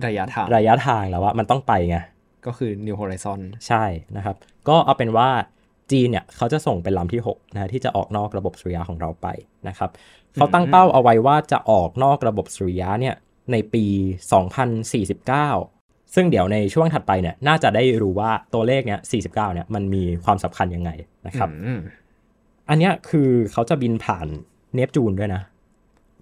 [0.06, 1.98] ระยะทางระยะทางแล้วว่ามันต้องไปไง
[2.46, 3.86] ก็คือ New Horizon ใช่
[4.18, 4.36] นะครับ
[4.70, 5.30] ก็เอาเป็นว่า
[5.92, 9.28] จีนเนี่ยเขาจะส่งเป็นลำที่6นะฮะที่จะออกนอกระบบสุริยะของเราไป
[9.68, 9.90] นะครับ
[10.34, 13.16] เขาตั้งเป้าเอาไว้ว่าจะออกนอกระบบสุริยะเนี่ย
[13.52, 13.86] ในปี
[14.64, 15.83] 2049
[16.16, 20.92] ซึ่งเดี๋ยวในช่วงถัดไปเนี่ยน่าจะได้รู้ว่าตัวเลขเนี่ย49เนี่ยมันมีความสำคัญยังไง
[21.28, 21.80] นะครับอืม
[22.70, 24.28] อันเนี้ยคือเขาจะบินผ่าน
[24.76, 25.42] เนปจูนด้วยนะ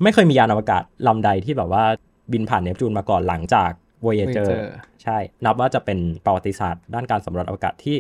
[0.04, 1.84] ไม่เคยมียานอวกาศลำใดที่แบบว่า
[2.32, 3.72] บินผ่านเนปจูนมาก่อนหลังจาก
[4.06, 4.52] Voyager Voyager
[5.04, 7.96] ใช่ นับว่าจะเป็นประวัติศาสตร์ด้านการสำรวจอวกาศที่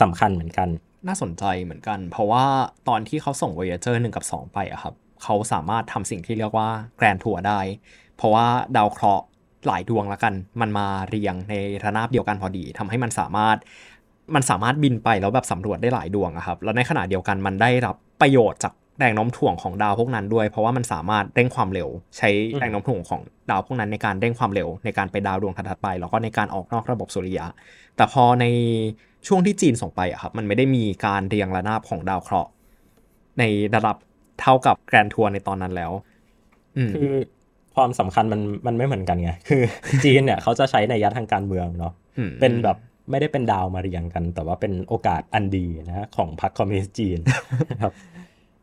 [0.00, 0.68] สำคัญเหมือนกัน
[1.08, 2.44] น่าสนใจเหมือนกัน เพราะว่า
[2.88, 7.60] ตอนที่เขาส่ง Voyager 1 กับ 2 ไปอะครับ เขาสามารถทำสิ่งที่เรียกว่าแกรนทัวร์ได้
[8.16, 9.24] เพราะว่าดาวเคราะห์
[9.66, 13.56] หลายดวงละกัน มันมาเรียงในระนาบเดียวกันพอดีทำให้มันสามารถ
[14.34, 27.46] มันสามารถบินไปแล้วแบบสำรวจได้หลายดวงอะครับ แล้วในขณะเดียวกันมันได้รับประโยชน์จากแรงโน้มถ่วงของดาวพวกนั้นด้วย เพราะว่ามันสามารถเร่งความเร็ว ใช้แรงโน้มถ่วงของดาวพวกนั้นในการเร่งความเร็วในการไปดาวดวงถัดไป แล้วก็ในการออกนอกระบบสุริยะ
[27.96, 28.44] แต่พอใน
[29.26, 32.50] ช่วงที่จีนส่งไปอะครับ มันไม่ได้มีการเรียงระนาบของดาวเคราะห์
[33.38, 33.42] ใน
[33.74, 33.96] ระดับ
[34.40, 35.92] เท่ากับแกรนทัวร์ในตอนนั้นแล้ว
[36.94, 37.12] คือ
[37.80, 39.62] ความสำคัญมันมันไม่เหมือนกันไง คือ
[40.04, 42.76] จีนเนี่ยเขาจะใช้ในยยะทางการเมืองเนาะอืมเป็นแบบ
[43.10, 47.18] ไม่ได้เป็นดาวมาเรียงกัน แต่ว่าเป็นโอกาสอันดีนะฮะของพรรคคอมมิวนิสต์จีน
[47.70, 47.92] นะครับ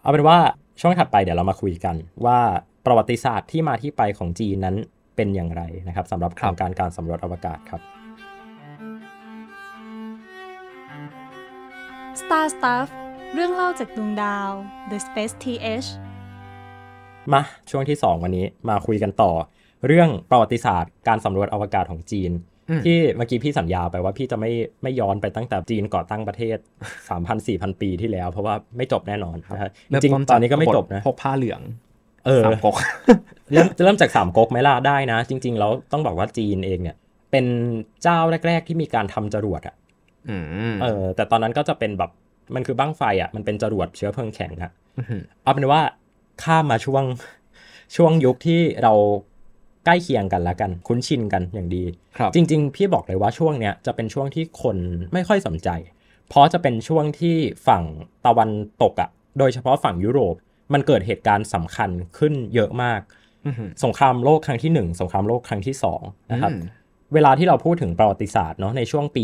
[0.01, 0.37] เอาเป็นว่า
[0.79, 1.95] ช่วงถัดไปเดี๋ยวเรามาคุยกัน
[2.25, 2.39] ว่า
[2.85, 4.75] ประวัติศาสตร์ที่มาที่ไปของจีนนั้น
[5.15, 7.81] เป็นอย่างไรนะครับสำหรับโครงการการสำรวจอวกาศครับ
[12.21, 12.87] Star Stuff
[13.33, 14.49] เรื่องเล่าจากดวงดาว
[14.89, 15.87] The Space TH
[17.33, 19.31] มาช่วงที่ 2 วันนี้มาคุยกันต่อ
[19.87, 22.31] เรื่องประวัติศาสตร์การสำรวจอวกาศของจีน
[22.69, 24.51] อืมที่เมื่อกี้พี่สัญญาไปว่าพี่จะไม่
[24.83, 26.57] ไม่ย้อนไปตั้งแต่จีนก่อตั้งประเทศ
[27.19, 31.61] 3,000-4,000 ปีที่แล้ว เพราะว่าไม่จบแน่นอนนะฮะจริงๆตอนนี้ก็ไม่จบนะพกผ้าเหลือง
[32.25, 32.75] เออสามก๊ก
[33.51, 36.95] เริ่มเริ่มจากสามก๊กไหมล่ะได้นะ จริง ๆ แล้วต้องบอกว่าจีนเองเนี่ย
[37.31, 37.45] เป็น
[38.03, 39.75] เจ้าแรก ๆ ที่มีการทำจรวดอะ
[40.29, 40.37] อื
[40.73, 42.11] มเออ แต่ตอนนั้นก็จะเป็นแบบ
[42.55, 45.81] มันคือบั้งไฟอะมันเป็นจรวดเชื้อเพลิงแข็งอะอื้อหือเอาเป็นว่า
[46.43, 47.03] ข้ามมาช่วง
[47.95, 48.93] ช่วงยุคที่เรา
[49.85, 51.83] ใกล้เคียงกันแล้วกัน คุ้นชินกันอย่างดี
[52.17, 54.77] ครับจริง ๆ พี่บอกเลยว่าช่วงเนี้ยจะเป็นช่วงที่คน
[55.13, 55.69] ไม่ค่อยสนใจ
[56.29, 57.35] เพราะจะเป็นช่วงที่
[57.67, 57.83] ฝั่ง
[58.25, 58.49] ตะวัน
[58.81, 60.35] ตกอะ โดยเฉพาะฝั่งยุโรป
[60.73, 63.01] มันเกิดเหตุการณ์สำคัญขึ้นเยอะมาก
[63.45, 66.61] อื้อหือสงครามโลกครั้งที่หนึ่งสงครามโลกครั้งที่สองนะครับอืม
[67.13, 69.23] เวลาที่เราพูดถึงประวัติศาสตร์เนาะในช่วงปี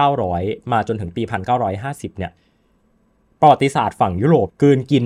[0.00, 1.22] 1900 มาจนถึงปี
[1.70, 2.32] 1950 เนี่ย
[3.40, 5.04] ประวัติศาสตร์ฝั่งยุโรปกลืนกิน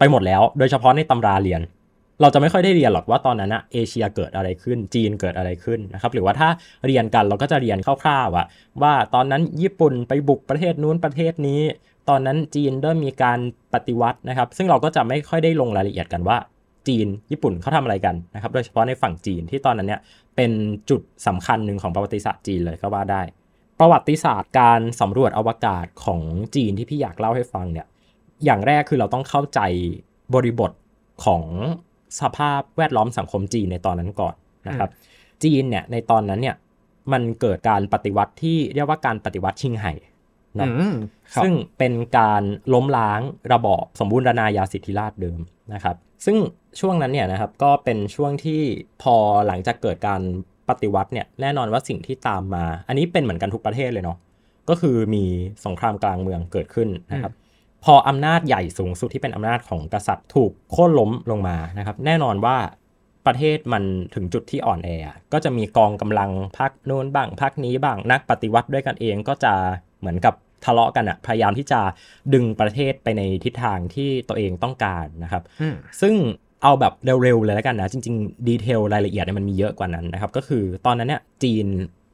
[0.00, 1.62] ไปหมดแล้ว โดยเฉพาะในตำราเรียน
[2.20, 6.48] เราจะไม่ค่อยได้เรียนหรอกว่าตอนนั้นอะเอเชียเกิดอะไรขึ้น จีนเกิดอะไรขึ้นนะครับหรือว่าถ้า
[6.86, 8.46] เรียนกันเราก็จะเรียนคร่าวๆอะ
[8.82, 11.60] ว่าตอนนั้นญี่ปุ่นไปบุกประเทศนู้นประเทศนี้
[12.08, 13.38] ตอนนั้นจีนเริ่มมีการ
[13.74, 16.36] ปฏิวัตินะครับ ซึ่งเราก็จะไม่ค่อยได้ลงรายละเอียดกันว่า
[16.88, 20.00] จีนญี่ปุ่นเขาทำอะไรกันนะครับโดยเฉพาะในฝั่งจีนที่ตอนนั้นเนี่ย
[20.36, 20.52] เป็น
[20.90, 23.22] จุดสำคัญหนึ่งของประวัติศาสตร์จีนเลยก็ว่าได้
[23.80, 26.20] ประวัติศาสตร์การสำรวจอวกาศของ
[26.56, 27.86] จีนที่พี่อยากเล่าให้ฟังเนี่ย
[28.44, 29.60] อย่างแรกคือเราต้องเข้าใจ
[30.34, 30.72] บริบท
[31.24, 31.44] ของ
[32.20, 34.34] สภาพแวดล้อมสังคมจีนในตอนนั้นก่อน
[34.68, 34.90] นะครับ
[35.44, 36.56] จีนเนี่ยในตอนนั้นเนี่ย
[37.12, 39.92] มันเกิดการปฏิวัติที่เรียกว่าการปฏิวัติชิงไห่
[40.56, 40.94] เนาะอืม
[41.34, 42.42] ครับซึ่งเป็นการ
[42.74, 43.20] ล้มล้าง
[43.52, 45.40] ระบอบสมบูรณาญาสิทธิราชย์เดิม
[45.74, 46.36] นะครับ ซึ่ง
[46.80, 48.60] ช่วงนั้นเนี่ยนะครับก็เป็นช่วงที่
[49.02, 49.14] พอ
[49.46, 50.20] หลังจากเกิดการ
[50.68, 54.18] ปฏิวัติเนี่ยแน่นอนว่าสิ่งที่ตามมา อันนี้เป็นเหมือนกันทุกประเทศเลยเนาะ
[54.68, 55.24] ก็คือมี
[55.66, 57.32] สงครามกลางเมืองเกิดขึ้นนะครับ
[57.84, 62.56] พออำนาจใหญ่สูงสุดที่เป็นอำนาจของกษัตริย์ถูกโค่นล้มลงมานะครับ แน่นอนว่า
[63.26, 64.88] ประเทศมันถึงจุดที่อ่อนแอ
[65.32, 69.52] ก็จะมีกองกำลังพักโน้นบ้างพักนี้บ้างนักปฏิวัติด้วยกันเองก็จะ
[70.00, 71.80] เหมือนกับทะเลาะกันอะพยายามที่จะ
[72.34, 75.42] ดึงประเทศไปในทิศทางที่ตัวเองต้องการนะครับ
[76.00, 76.14] ซึ่ง
[76.62, 81.66] เอาแบบเร็วๆเลยแล้วกันนะ จริงๆ ดีเทลรายละเอียดเนี่ยมันมีเยอะกว่านั้นนะครับ ก็คือตอนนั้นเนี่ยจีน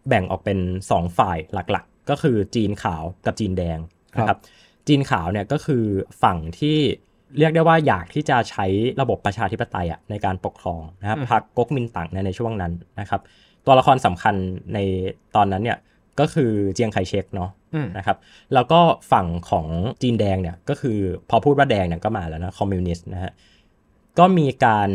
[0.08, 0.58] แบ่งออกเป็น
[0.90, 3.78] 2 ฝ่ายหลักๆ ก็คือจีนขาวกับจีนแดง
[4.16, 4.38] นะครับ
[4.88, 5.84] จีนขาวเนี่ยก็คือ
[6.22, 6.78] ฝั่งที่
[7.38, 8.66] เรียกได้ว่าอยากที่จะใช้
[9.00, 13.20] ระบบประชาธิปไตยอะในการปกครองนะครับอืมพรรคก๊กมินตั๋งเนี่ยในช่วงนั้นนะครับ
[13.66, 14.34] ตัวละครสำคัญ
[14.74, 14.78] ใน
[15.36, 15.78] ตอนนั้นเนี่ย
[16.20, 18.16] ก็คือเจียงไคเชกเนาะอืมนะครับ
[18.54, 18.80] แล้วก็
[19.12, 19.66] ฝั่งของ
[20.02, 20.98] จีนแดงเนี่ยก็คือ
[21.30, 23.32] พอพูดว่าแดงเนี่ยก็มาแล้วนะคอมมิวนิสต์นะฮะ
[24.18, 24.90] ก็มีการ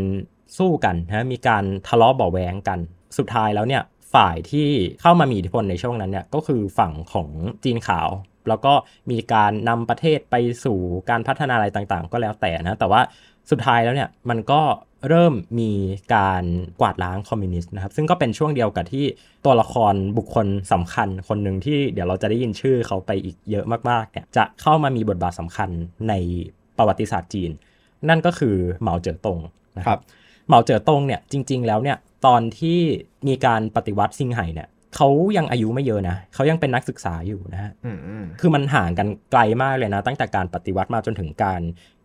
[0.58, 2.80] สู้กันนะมีการทะเลาะเบาะแวงกัน
[3.18, 4.68] สุดท้ายแล้วเนี่ยฝ่ายที่
[5.02, 7.28] เข้ามามีอิทธิพลในช่วงนั้นเนี่ยก็คือฝั่งของ
[7.64, 8.10] จีนขาว
[8.50, 8.74] แล้วก็
[9.12, 13.02] มีการนำประเทศไปสู่การพัฒนาอะไรต่างๆ ก็แล้วแต่นะ แต่ว่า
[13.52, 14.62] สุดท้ายแล้วเนี่ยมันก็
[15.10, 15.72] เริ่มมี
[16.16, 16.44] การ
[16.82, 19.06] กวาดล้างคอมมิวนิสต์นะครับ ซึ่งก็เป็นช่วงเดียวกับที่
[19.46, 25.70] ตัวละครบุคคลสำคัญคนหนึ่งที่เดี๋ยวเราจะได้ยินชื่อเขาไปอีกเยอะมากๆเนี่ยจะเข้ามามีบทบาทสำคัญ
[26.10, 26.14] ใน
[26.78, 27.52] ประวัติศาสตร์จีน
[28.10, 29.40] นั่นก็คือเหมาเจ๋อตง
[29.78, 30.02] นะคครัรับบ
[30.48, 32.80] เหมาเจ๋อตงเนี่ยจริง ๆ แล้วเนี่ยตอนที่
[33.28, 41.62] มีการปฏิวัติซิงไห่เนี่ย เขายังอายุไม่เยอะนะเขายังเป็นนักศึกษาอยู่นะฮะอืมคือมันห่างกันไกลมากเลยนะ ตั้งแต่การปฏิวัติมาจนถึงการ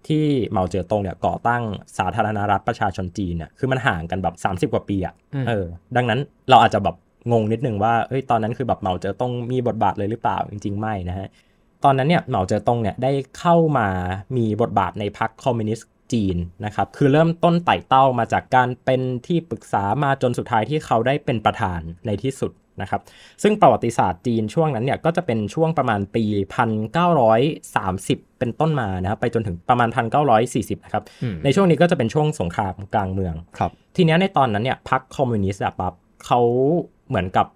[0.09, 1.63] ที่เหมาเจ๋อตงเนี่ยก่อตั้ง
[1.99, 4.35] สาธารณรัฐประชาชนจีนเนี่ยคือมันห่างกันแบบ
[4.71, 6.21] 30 กว่าปีอะอืมเออ ดังนั้น
[6.51, 6.97] เราอาจจะแบบ
[7.33, 11.29] งงนิดนึงว่าเอ้ยตอนนั้นคือแบบเหมาเจ๋อตงมีบทบาทเลยหรือเปล่าจริง ๆ ไม่นะฮะ
[11.85, 13.89] ตอนนั้นเนี่ยเหมาเจ๋อตงเนี่ยได้เข้ามา
[14.37, 23.01] มีบทบาทในพรรคคอมมิวนิสต์จีนนะครับคือเริ่มต้นไต่เต้ามาจากการเป็นที่ปรึกษามาจนสุดท้ายที่เขาได้เป็นประธานในที่สุด นะครับ
[23.43, 26.25] ซึ่งประวัติศาสตร์จีนช่วงนั้นเนี่ยก็จะเป็นช่วงประมาณปี
[27.51, 29.89] 1930 เป็นต้นมานะครับไปจนถึงประมาณ
[30.37, 35.95] 1940 นะครับอืมในช่วงนี้ก็จะเป็นช่วงสงครามกลางเมืองครับ ทีเนี้ยในตอนนั้นเนี่ยพรรคคอมมิวนิสต์อะป๊อป
[36.27, 36.41] เขา
[37.09, 37.47] เหมือนกับ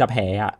[0.00, 0.52] จะแพ้อะ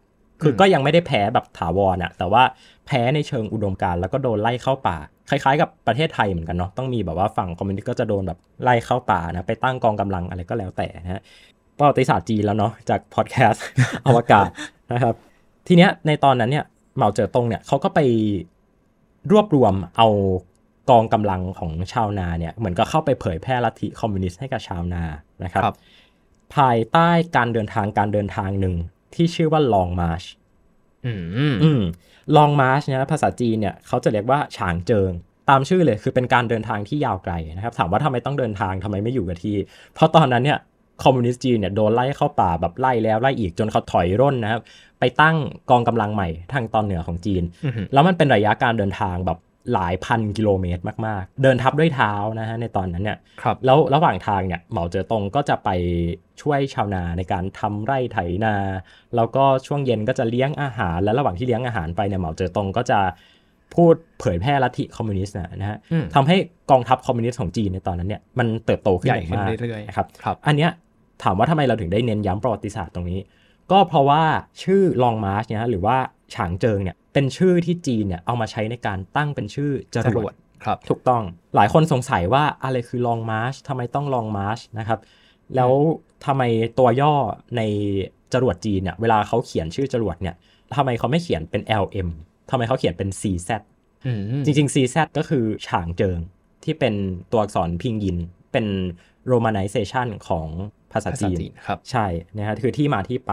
[0.43, 2.43] คืออืมก็ยังไม่ได้แพ้แบบถาวรอะแต่ว่า
[2.87, 4.97] แพ้ในเชิงอุดมการณ์แล้วก็โดนไล่เข้าป่า
[5.31, 11.23] คล้ายๆ กับประเทศไทยเหมือนกันเนาะต้องมีแบบว่าฝั่งคอมมิวนิสต์ก็จะโดนแบบไล่เข้าป่านะไปตั้งกองกำลังอะไรก็แล้วแต่นะฮะ
[11.79, 13.65] ประวัติศาสตร์จีนแล้วเนาะจากพอดแคสต์
[14.07, 14.49] อวกาศ
[14.93, 15.15] นะครับ
[15.67, 16.65] ทีเนี้ยในตอนนั้นเนี่ย
[16.97, 18.01] เหมาเจ๋อตงเนี่ยเขาก็ไป
[19.33, 20.09] รวบรวมเอา
[20.91, 25.03] กองกำลังของชาวนาเนี่ยเหมือนก็เข้าไปเผยแพร่ลัทธิคอมมิวนิสต์ให้กับชาวนา
[25.45, 25.77] นะครับครับ
[26.57, 28.75] ภายใต้การเดินทางการเดินทางหนึ่ง
[29.15, 30.23] ที่ชื่อว่าลองมาร์ช
[31.07, 31.23] อืม
[31.63, 31.83] อืม
[32.37, 35.11] ลองมาร์ชเนี่ยภาษาจีนเนี่ยเขาจะเรียกว่าฉางเจิง
[35.51, 39.57] ตามชื่อเลยคือเป็นการเดินทางที่ยาวไกลนะครับ ถามว่าทำไมต้องเดินทางทำไมไม่อยู่กับที่
[39.95, 40.59] เพราะตอนนั้นเนี่ย
[41.05, 44.63] คอมมิวนิสต์จีนเนี่ยโดนไล่เข้าป่าแบบไล่แล้วไล่อีกจนเขาถอยร่นนะครับ
[45.01, 45.37] ไปตั้ง
[45.71, 49.39] กองกำลังใหม่ทางตอนเหนือของจีนอืมแล้วมันเป็นระยะการเดินทางแบบ
[49.75, 55.71] หลายพันกิโลเมตรมาก ๆ เดินทับด้วยเท้านะฮะในตอนนั้นเนี่ยครับแล้วระหว่างทางเนี่ยเหมาเจ๋อตงก็จะไป
[56.43, 58.55] ช่วยชาวนาในการทำไร่ไถนา
[59.17, 63.01] แล้วก็ช่วงเย็นก็จะเลี้ยงอาหาร และระหว่างที่เลี้ยงอาหารไปเนี่ยเหมาเจ๋อตงก็จะ
[63.75, 66.37] พูดเผยแพร่ลัทธิคอมมิวนิสต์นะนะฮะอืมทำให้
[66.71, 70.71] กองทัพคอมมิวนิสต์ของจีนในตอนนั้นเนี่ยมันเติบโตขึ้นใหญ่อย่างขึ้นมากเรื่อยๆนะครับครับ อันเนี้ย
[71.23, 73.21] ถามว่าทำไมเราถึงได้เน้นย้ำประวัติศาสตร์ตรงนี้
[73.73, 74.23] ก็เพราะว่า
[74.63, 75.97] ชื่อ Long March เนี่ยหรือว่า
[76.35, 81.23] ฉางเจิงเนี่ยเป็นชื่อที่จีนเนี่ยเอามาใช้ในการตั้งเป็นชื่อจจรรววดดครับถูกต้อง
[81.57, 85.01] หลายคนสงสัยว่าอะไรคือ Long March ทำไมต้อง Long March นะครับ
[85.57, 85.73] แล้ว
[86.27, 86.43] ทำไม
[86.79, 87.15] ตัวย่อ
[87.57, 87.63] ใน
[88.33, 90.35] จรวดจีนเนี่ยเวลาเขาเขียนชื่อจรวดเนี่ย
[90.77, 92.09] ทำไมเขาไม่เขียนเป็น LM
[92.51, 93.51] ทำไมเขาเขียนเป็น CZ
[94.07, 96.19] อืมจริงๆ CZ ก็คือฉางเจิง
[96.65, 96.95] ที่เป็น
[97.33, 98.19] ตัวอักษรพิงยิน
[98.53, 98.67] เป็น
[99.33, 100.49] romanization ของ
[100.93, 102.07] ภาษาภาษาจีนจีนครับใช่
[102.39, 103.33] นะฮะคือที่มาที่ไป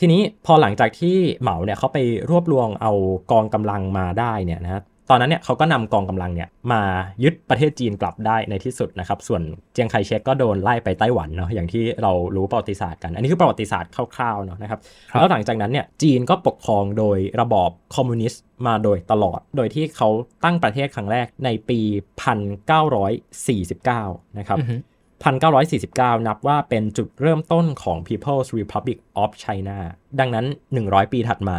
[0.00, 1.98] ทีนี้พอหลังจากที่เหมาเนี่ยเขาไป
[2.30, 2.92] รวบรวมเอา
[3.32, 6.82] กองกำลังมาได้เนี่ยนะฮะตอนนั้นเนี่ยเขาก็นำกองกำลังเนี่ยมา
[7.22, 20.08] ยึดประเทศจีนกลับได้ในที่สุดนะครับ ส่วนเจียงไคเชกก็โดนไล่ไปไต้หวันเนาะอย่างที่เรารู้ประวัติศาสตร์กัน อันนี้คือประวัติศาสตร์คร่าวๆเนาะนะครับครับแล้วหลังจากนั้นเนี่ยจีนก็ปกครองโดยระบอบคอมมิวนิสต์มาโดยตลอด โดยที่เขา
[20.44, 21.80] ตั้งประเทศครั้งแรกในปี
[23.44, 24.76] 1949 นะครับอือฮึ
[25.22, 29.78] 1949 นับว่าเป็นจุดเริ่มต้นของ People's Republic of China
[30.20, 30.46] ดังนั้น
[30.78, 31.58] 100 ปีถัดมา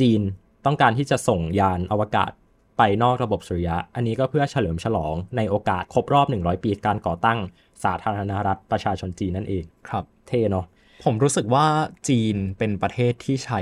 [0.00, 0.20] จีน
[0.66, 2.30] ต้องการที่จะส่งยานอวกาศ
[2.78, 7.38] ไปนอกระบบสุริยะ อันนี้ก็เพื่อเฉลิมฉลองในโอกาสครบรอบ 100 ปีการก่อตั้ง
[7.84, 10.66] สาธารณรัฐประชาชนจีนนั่นเอง ครับ เท่เนาะ
[11.04, 11.66] ผมรู้สึกว่า
[12.08, 13.60] จีนเป็นประเทศที่ใช้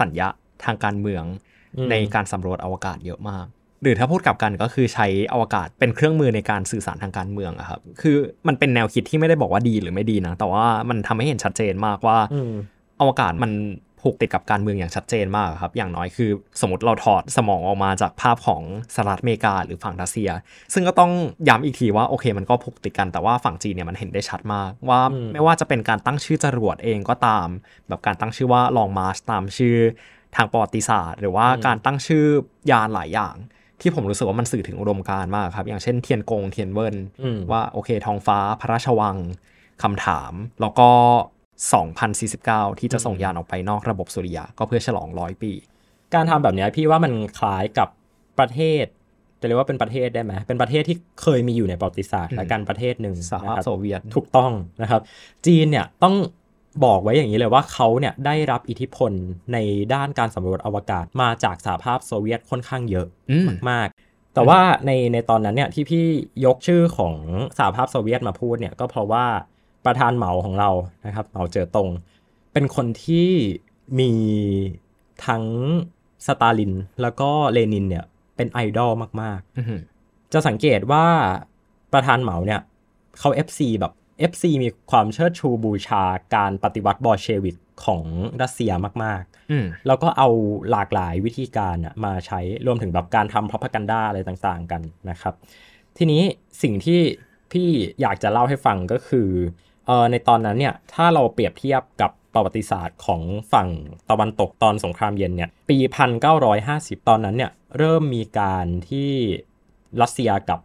[0.04, 0.28] ัญญา
[0.64, 1.24] ทางการเมือง
[1.76, 3.55] อืมในการสำรวจอวกาศเยอะมากห
[3.86, 8.16] รือถ้าพูดกลับกันก็คือใช้อวกาศเป็นเครื่องมือในการสื่อสารทางการเมืองอะครับ คือ
[8.48, 12.52] มันเป็นแนวคิดที่ไม่ได้บอกว่าดีหรือไม่ดีนะ แต่ว่ามันทำให้เห็นชัดเจนมากว่าอืม
[13.00, 13.52] อวกาศมัน
[14.02, 18.62] ผูกติดกับการเมืองอย่างชัดเจนมากครับ อย่างน้อยคือสมมติเราถอดสมองออกมาจากภาพของ
[18.94, 20.30] สหรัฐอเมริกาหรือฝั่งรัสเซีย
[20.72, 21.12] ซึ่งก็ต้อง
[21.48, 27.46] ย้ำอีกทีว่าโอเค มันก็ผูกติดกันแต่ว่าฝั่งจีนเนี่ยมันเห็นได้ชัดมาก ว่าอืมไม่ว่าจะเป็นการตั้งชื่อจรวดเองก็ตาม
[27.88, 29.76] แบบการตั้งชื่อว่าลองมาร์ชตามชื่อ
[30.36, 32.24] ทางประวัติศาสตร์ หรือว่าการตั้งชื่อ
[32.70, 33.34] ยานหลายอย่าง
[33.80, 39.16] ที่ผมรู้สึกว่ามันสื่อถึงอุดมการณ์มากครับ อย่างเช่นเทียนกงเทียนเวินอืมว่าโอเคท้องฟ้าพระราชวัง
[39.82, 40.90] คำถาม แล้วก็
[41.84, 45.52] 2049 ที่จะส่งยานออกไปนอกระบบสุริยะ ก็เพื่อฉลองร้อยปี
[46.14, 47.88] การทำแบบเนี้ยพี่ว่ามันคล้ายกับ
[48.38, 48.84] ประเทศ
[49.40, 55.00] จะเรียกว่าเป็นประเทศได้ไหมเป็นประเทศที่เคยมีอยู่ในประวัติศาสตร์และกันประเทศหนึ่งสหภาพนะครับโซเวียตถูกต้องนะครับ
[55.46, 56.14] จีนเนี่ยต้อง
[56.84, 59.12] บอกไว้อย่างนี้เลยว่าเขาเนี่ยได้รับอิทธิพล
[59.52, 59.58] ใน
[59.94, 63.88] ด้านการสำรวจอวกาศมาจากสหภาพโซเวียตค่อนข้างเยอะอืมมาก
[64.34, 66.04] แต่ว่าในในตอนนั้นเนี่ยที่พี่
[66.44, 67.14] ยกชื่อของ
[67.58, 69.26] สหภาพโซเวียตมาพูดเนี่ยก็เพราะว่า
[69.86, 70.70] ประธานเหมาของเรา
[71.06, 71.88] นะครับเหมาเจอตรง
[72.52, 73.30] เป็นคนที่
[74.00, 74.12] มี
[75.26, 75.44] ทั้ง
[76.26, 78.04] สตาลิน แล้วก็เลนินเนี่ย
[78.36, 81.06] เป็นไอดอลมากอือหือๆจะสังเกตว่า
[81.92, 82.60] ประธานเหมาเนี่ย
[83.18, 83.92] เขา FC แบบ
[84.30, 86.02] FC มีความเชิดชูบูชา
[86.34, 88.04] การปฏิวัติบอลเชวิกของ
[88.42, 88.72] รัสเซีย
[89.04, 90.28] มากๆอืมแล้วก็เอา
[90.70, 95.34] หลากหลายวิธีการน่ะมาใช้รวมถึงแบบการทำ propaganda อะไรต่างๆกันนะครับ
[95.96, 96.22] ทีนี้
[96.62, 97.00] สิ่งที่
[97.52, 97.68] พี่
[98.00, 99.28] อยากจะเล่าให้ฟังก็คือ
[99.86, 103.68] เออในตอนนั้นเนี่ยถ้าเราเปรียบเทียบกับประวัติศาสตร์ของฝั่ง
[104.10, 105.76] ตะวันตกตอนสงครามเย็นเนี่ยปี
[106.42, 109.10] 1950 ตอนนั้นเนี่ยเริ่มมีการที่
[110.02, 110.60] รัสเซียกับ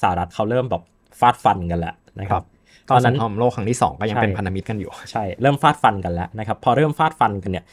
[0.00, 0.82] สหรัฐเขาเริ่มแบบ
[1.18, 2.42] ฟาดฟันกันแล้วนะครับ
[2.90, 7.64] ตอนสงครามโลกครั้งที่สองก็ยังใช่เป็นพันธมิตรกันอยู่ ใช่ เริ่มฟาดฟันกันแล้วนะครับ พอเริ่มฟาดฟันกันเนี่ย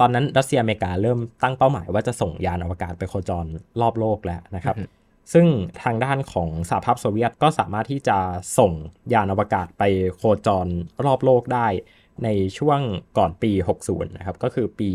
[0.00, 3.46] ตอนนั้นรัสเซียอเมริกาเริ่มตั้งเป้าหมายว่าจะส่งยานอวกาศไปโคจร
[3.80, 5.00] รอบโลกแล้วนะครับอือฮึ
[5.32, 5.46] ซึ่ง
[5.82, 8.18] ทางด้านของสหภาพโซเวียตก็สามารถที่จะ
[8.58, 8.72] ส่ง
[9.12, 9.82] ยานอวกาศไป
[10.16, 10.66] โคจร
[11.04, 11.66] รอบโลกได้
[12.24, 12.80] ในช่วง
[13.18, 13.52] ก่อนปี
[13.84, 14.88] 60 นะครับ ก็คือปี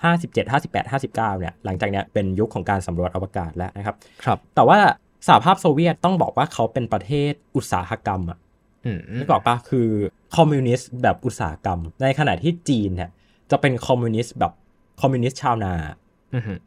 [0.02, 4.78] 58 59 เนี่ย หลังจากเนี้ยเป็นยุคของการสำรวจอวกาศแล้วนะครับ ครับ แต่ว่า
[5.26, 8.38] สหภาพโซเวียตต้องบอกว่าเขาเป็นประเทศอุตสาหกรรมอะ
[8.84, 9.88] อืมนึกออกปะคือ
[10.36, 13.10] คอมมิวนิสต์แบบอุตสาหกรรม ในขณะที่จีนเนี่ย
[13.50, 14.52] จะเป็นคอมมิวนิสต์แบบ
[15.00, 15.72] คอมมิวนิสต์ชาวนา
[16.34, 16.58] อือหือ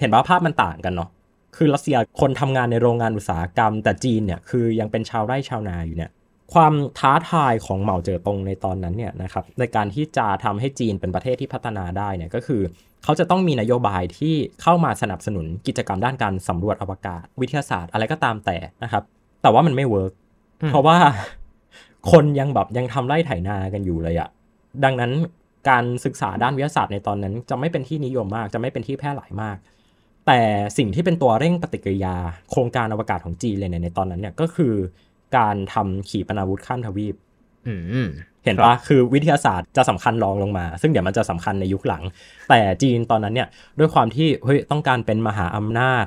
[0.00, 1.10] เห็นว่าภาพมันต่างกันเนาะ
[1.56, 6.10] คือรัสเซียคนทำงานในโรงงานอุตสาหกรรม แต่จีนเนี่ยคือยังเป็นชาวไร่ชาวนาอยู่เนี่ย
[6.54, 12.62] ความท้าทายของเหมาเจ๋อตงในตอนนั้นเนี่ยนะครับในการที่จะทำให้จีนเป็นประเทศที่พัฒนาได้เนี่ยก็คือ
[13.04, 19.02] เขาจะต้องมีนโยบายที่เข้ามาสนับสนุนกิจกรรมด้านการสำรวจอวกาศ วิทยาศาสตร์อะไรก็ตามแต่นะครับ
[19.42, 20.12] แต่ว่ามันไม่ work
[20.62, 20.96] อืมเพราะว่า
[22.12, 24.28] คนยังแบบยังทำไร่ไถนากันอยู่เลยอะ
[24.84, 25.12] ดังนั้น
[25.68, 29.56] การศึกษาด้านวิทยาศาสตร์ในตอนนั้น จะไม่เป็นที่นิยมมาก จะไม่เป็นที่แพร่หลายมาก
[30.26, 30.40] แต่
[30.78, 32.16] สิ่งที่เป็นตัวเร่งปฏิกิริยา
[32.50, 34.74] โครงการอวกาศของจีนเลยเนี่ยในตอนนั้นเนี่ยก็คือ
[35.36, 37.14] การทำขีปนาวุธข้ามทวีป
[37.66, 37.74] อื
[38.06, 38.08] ม
[38.44, 42.02] เห็นปะคือวิทยาศาสตร์จะสำคัญรองลงมา ซึ่งเดี๋ยวมันจะสำคัญในยุคหลัง
[42.48, 46.06] แต่จีนตอนนั้นเนี่ยด้วยความที่เฮ้ยต้องการเป็นมหาอำนาจ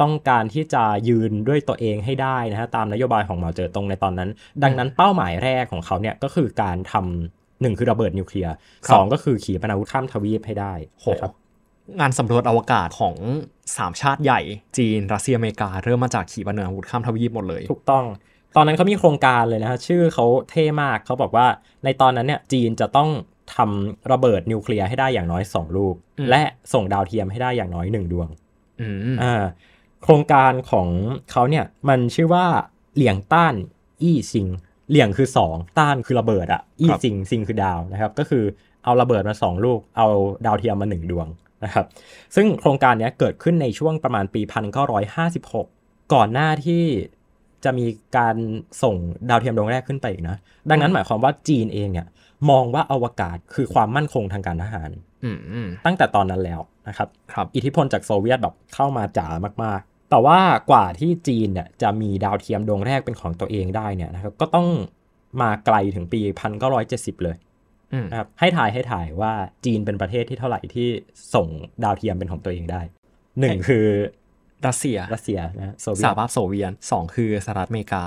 [0.00, 4.30] ต้องการที่จะยืนด้วยตัวเองให้ได้นะฮะตามนโยบายของเหมาเจ๋อตงในตอนนั้น
[4.62, 8.54] ดังนั้นเป้าหมายแรกของเขาเนี่ยก็คือการทำหนึ่งคือระเบิดนิวเคลียร์
[8.86, 11.32] ครับสองก็คือขีปนาวุธข้ามทวีปให้ได้โหนะครับ
[12.00, 13.16] งานสำรวจอวกาศของ
[13.76, 14.40] สามชาติใหญ่
[14.78, 18.04] จีน รัสเซียอเมริกา เริ่มมาจากขีปนาวุธข้ามทวีปหมดเลย ถูกต้อง
[18.56, 21.46] ตอนนั้นเขามีโครงการเลยนะฮะชื่อเขาเท่มากเขาบอกว่า
[21.84, 23.10] ในตอนนั้นเนี่ยจีนจะต้อง
[23.54, 28.28] ทำระเบิดนิวเคลียร์ให้ได้อย่างน้อย 2 ลูกอืมและส่งดาวเทียมให้ได้อย่างน้อย 1 ดวง
[28.80, 29.42] อืมอ่า
[30.02, 30.88] โครงการของ
[31.30, 32.46] เขาเนี่ยมันชื่อว่า
[32.94, 33.54] เหลี่ยงต้าน
[34.02, 34.46] อี้ซิง
[34.90, 38.44] เหลี่ยงคือ 2 ต้านคือระเบิดอะอี้ซิงซิงคือดาวนะครับ ก็คือ
[38.84, 40.06] เอาระเบิดมา 2 ลูก เอา
[40.46, 41.26] ดาวเทียมมา 1 ดวง
[41.64, 41.86] นะครับ
[42.34, 44.40] ซึ่งโครงการเนี้ยเกิดขึ้นในช่วงประมาณปี
[45.26, 46.84] 1956 ก่อนหน้าที่
[47.64, 48.36] จะมีการ
[48.82, 48.96] ส่ง
[49.30, 50.36] ดาวเทียมดวงแรกขึ้นไปอีกนะ
[50.70, 52.06] ดังนั้นหมายความว่าจีนเองเนี่ย
[52.50, 54.90] มองว่าอวกาศคือความมั่นคงทางการทหาร
[55.24, 59.28] อืมอืมตั้งแต่ตอนนั้นแล้วนะครับครับ อิทธิพลจากโซเวียตแบบเข้ามาจ๋า
[59.64, 60.38] มากๆ แต่ว่า
[60.70, 64.68] กว่าที่จีนเนี่ยจะมีดาวเทียมดวงแรกเป็นของตัวเองได้เนี่ยนะครับ ก็ต้อง
[65.40, 66.20] มาไกลถึงปี
[66.72, 67.36] 1970 เลย
[67.92, 69.32] อืมนะครับให้ถ่ายให้ถ่ายว่า
[69.64, 70.88] จีนเป็นประเทศที่เท่าไหร่ที่
[71.34, 71.48] ส่ง
[71.84, 72.82] ดาวเทียมเป็นของตัวเองได้
[73.40, 73.86] หนึ่งคือ
[74.66, 78.04] รัสเซียรัสเซียนะฮะโซเวีสยหตภาพโซเวียตสองคือสหรัฐอเมริกา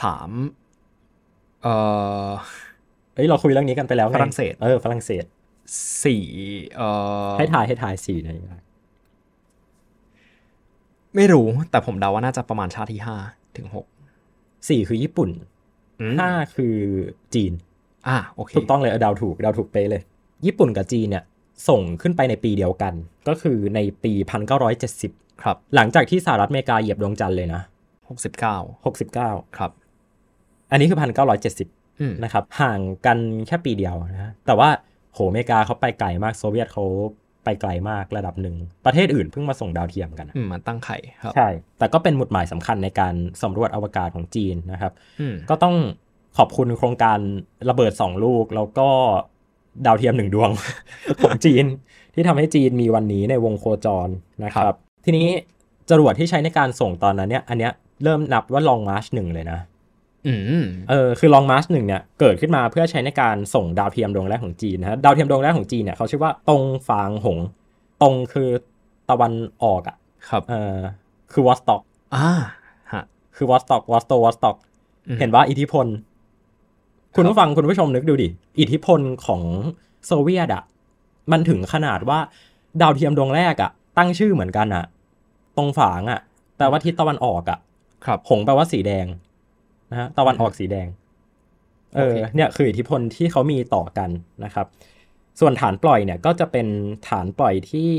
[0.00, 0.30] สาม
[1.62, 1.74] เอ่
[2.28, 2.30] อ
[3.14, 5.24] เอ้ยเราคุยเรื่องนี้กันไปแล้วไฝรั่งเศสเออฝรั่งเศส
[6.04, 6.24] สี่
[6.76, 6.88] เอ่
[7.28, 8.62] อให้ถ่ายให้ถ่ายสี่หนะ
[11.16, 13.16] ไม่รู้แต่ผมเดาว่าน่าจะประมาณชาติที่ห้า
[13.56, 13.86] ถึงหก
[14.68, 15.30] สี่คือญี่ปุ่น
[16.00, 16.76] อืมห้าคือ
[17.34, 17.52] จีน
[18.08, 20.02] อะโอเคถูกต้องเลยเออเดาวถูกเดาวถูกเป๊ะเลย
[20.46, 21.24] ญี่ปุ่นกับจีนเนี่ย
[21.68, 22.94] ส่งขึ้นไปในปีเดียวกัน
[23.28, 24.12] ก็คือในปี
[24.74, 27.62] 1970 ครับหลังจากที่สหรัฐอเมริกาเหยียบดวงจันทร์เลยนะ
[28.08, 28.56] หกสิบเก้า
[29.06, 29.70] 69 ครับ
[30.70, 30.98] อันนี้คือ
[31.48, 34.68] 1970อืมนะครับ ห่างกันแค่ปีเดียวนะฮะแต่ว่า
[35.14, 36.84] โหอเมริกาเขาไปไกลมากโซเวียตเขา
[37.44, 45.74] ไปไกลมากระดับหนึ่ง ประเทศอื่นเพิ่งมาส่งดาวเทียมกันอะอืมมันตั้งไข่ครับใช่ แต่ก็เป็นหมุดหมายสำคัญในการสำรวจอวกาศของจีนนะครับอืมก็ต้อง
[46.38, 47.18] ขอบคุณโครงการ
[47.70, 48.88] ระเบิดสองลูก แล้วก็
[49.86, 50.50] ดาวเทียมหนึ่งดวง
[51.22, 51.64] ของจีน
[52.14, 54.08] ที่ทำให้จีนมีวันนี้ในวงโคจร
[54.44, 55.28] นะครับ ทีนี้
[55.90, 57.72] จรวดที่ใช้ในการส่งตอนนั้นเนี่ย อันเนี้ย
[58.04, 59.58] เริ่มนับว่า Long March หนึ่งเลยนะ
[60.26, 67.38] อืมเออคือ Long March หนึ่งเนี่ยเกิดขึ้นมาเพื่อใช้ในการส่งดาวเทียมดวงแรกของจีนนะฮะดาวเทียมดวงแรกของจีนเนี่ยเขาชื่อว่าตงฟางหง
[68.02, 68.48] ตงคือ
[69.10, 69.96] ตะวันออกอะ
[70.28, 70.76] ครับเออ
[71.32, 71.82] คือวอสต็อก
[72.14, 72.28] อ่า
[72.92, 73.04] ฮะ
[73.36, 74.56] คือวอสต็อกวอสโตวอสต็อก
[75.08, 75.86] อืมเห็นว่าอิทธิพล
[77.16, 78.28] คุณผู้ฟังคุณผู้ชมนึกดูดิ
[78.60, 79.42] อิทธิพลของ
[80.06, 80.62] โซเวียตอะ
[81.32, 82.18] มันถึงขนาดว่า
[82.80, 84.84] ดาวเทียมดวงแรกอะ ตั้งชื่อเหมือนกันอะ
[85.56, 86.20] ตรงฝางอะ่ะ
[86.56, 87.58] แปลว่าทิศตะวันออกอะ่ะ
[88.06, 89.06] ครับหงส์แปลว่าสีแดง
[89.90, 90.88] นะฮะตะวันออกสีแดง
[91.96, 94.10] เออโอเคเนี่ยคืออิทธิพลที่เขามีต่อกัน
[94.44, 94.66] นะครับ
[95.40, 96.66] ส่วนฐานปล่อยเนี่ยก็จะเป็น
[97.08, 97.90] ฐานปล่อยที่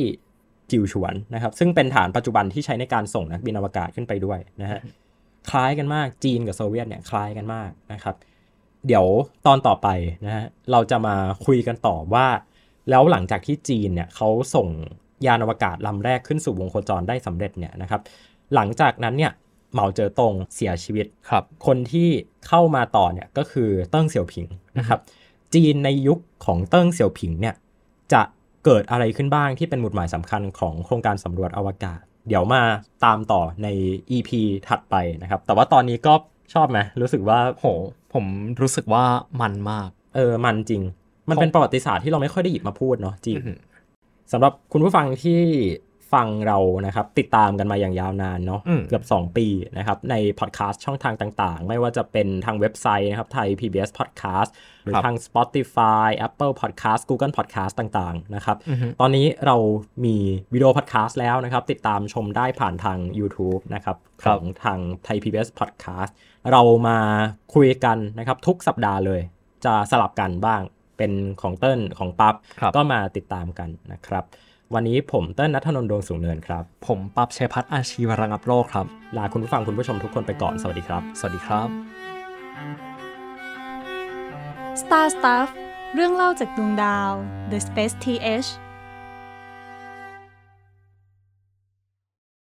[0.71, 4.79] จิวฉวนนะครับ ซึ่งเป็นฐานปัจจุบันที่ใช้ในการส่งนักบินอวกาศขึ้นไปด้วยนะฮะ
[5.49, 8.15] คล้ายกันมากจีนกับโซเวียตเนี่ยคล้ายกันมากนะครับ
[8.87, 9.05] เดี๋ยว
[9.45, 9.87] ตอนต่อไป
[10.25, 11.15] นะฮะเราจะมา
[11.45, 12.27] คุยกันต่อว่า
[12.89, 14.67] แล้วหลังจากที่จีนเนี่ยเขาส่ง
[15.25, 18.01] ยานอวกาศลำแรกขึ้นสู่วงโคจรได้สำเร็จเนี่ยนะครับ
[18.55, 19.31] หลังจากนั้นเนี่ย
[19.73, 22.09] เหมาเจ๋อตงเสียชีวิตครับ คนที่
[22.47, 24.45] เข้ามาต่อเนี่ยก็คือเติ้งเสี่ยวผิง
[24.79, 24.99] นะครับ
[25.53, 27.55] จีนในยุคของเติ้งเสี่ยวผิงเนี่ย
[28.13, 28.21] จะ
[28.65, 32.61] เกิดอะไรขึ้นบ้างที่เป็นหมุดหมายสำคัญของโครงการสำรวจอวกาศ เดี๋ยวมา
[33.05, 33.67] ตามต่อใน
[34.11, 34.29] EP
[34.67, 36.13] ถัดไปนะครับ แต่ว่าตอนนี้ก็
[36.53, 37.65] ชอบไหมรู้สึกว่าโห
[38.13, 38.25] ผม
[38.61, 39.03] รู้สึกว่า
[39.41, 40.83] มันมาก เออมันจริง
[41.29, 43.59] มันเป็นประวัติศาสตร์ที่เราไม่ค่อยได้หยิบมาพูดเนาะจีนอือหือ
[44.31, 45.41] สำหรับคุณผู้ฟังที่
[46.13, 54.49] ฟังเรานะครับ ติดตามกันมาอย่างยาวนานเนาะอืมเกือบ 2 ปีนะครับ ในพอดแคสต์ช่องทางต่างๆ ไม่ว่าจะเป็นทางเว็บไซต์นะครับไทย PBS Podcast
[54.83, 59.55] หรือครับทาง Spotify Apple Podcast Google Podcast ต่างๆ นะครับอือหือตอนนี้เรา
[60.05, 60.15] มี
[60.53, 66.11] วิดีโอพอดแคสต์แล้วนะครับ ติดตามชมได้ผ่านทาง YouTube นะครับของทางไทย PBS Podcast
[66.51, 66.97] เรามา
[67.55, 69.21] คุยกันนะครับ ทุกสัปดาห์เลย
[69.65, 70.61] จะสลับกันบ้าง
[70.97, 74.23] เป็นของเติ้ลของปั๊บครับก็มาติดตามกันนะครับ
[74.73, 78.85] วันนี้ผมเติ้ลนัทนนท์ดวงสูงเนินครับ ผมปั๊บชัยพัฒน์อาชีวระงับโรคครับ
[79.17, 81.67] ลาคุณผู้ฟังคุณผู้ชมทุกคนไปก่อนสวัสดีครับ สวัสดีครับ
[84.81, 85.47] Star Stuff
[85.93, 87.11] เรื่องเล่าจากดวงดาว
[87.51, 88.49] The Space TH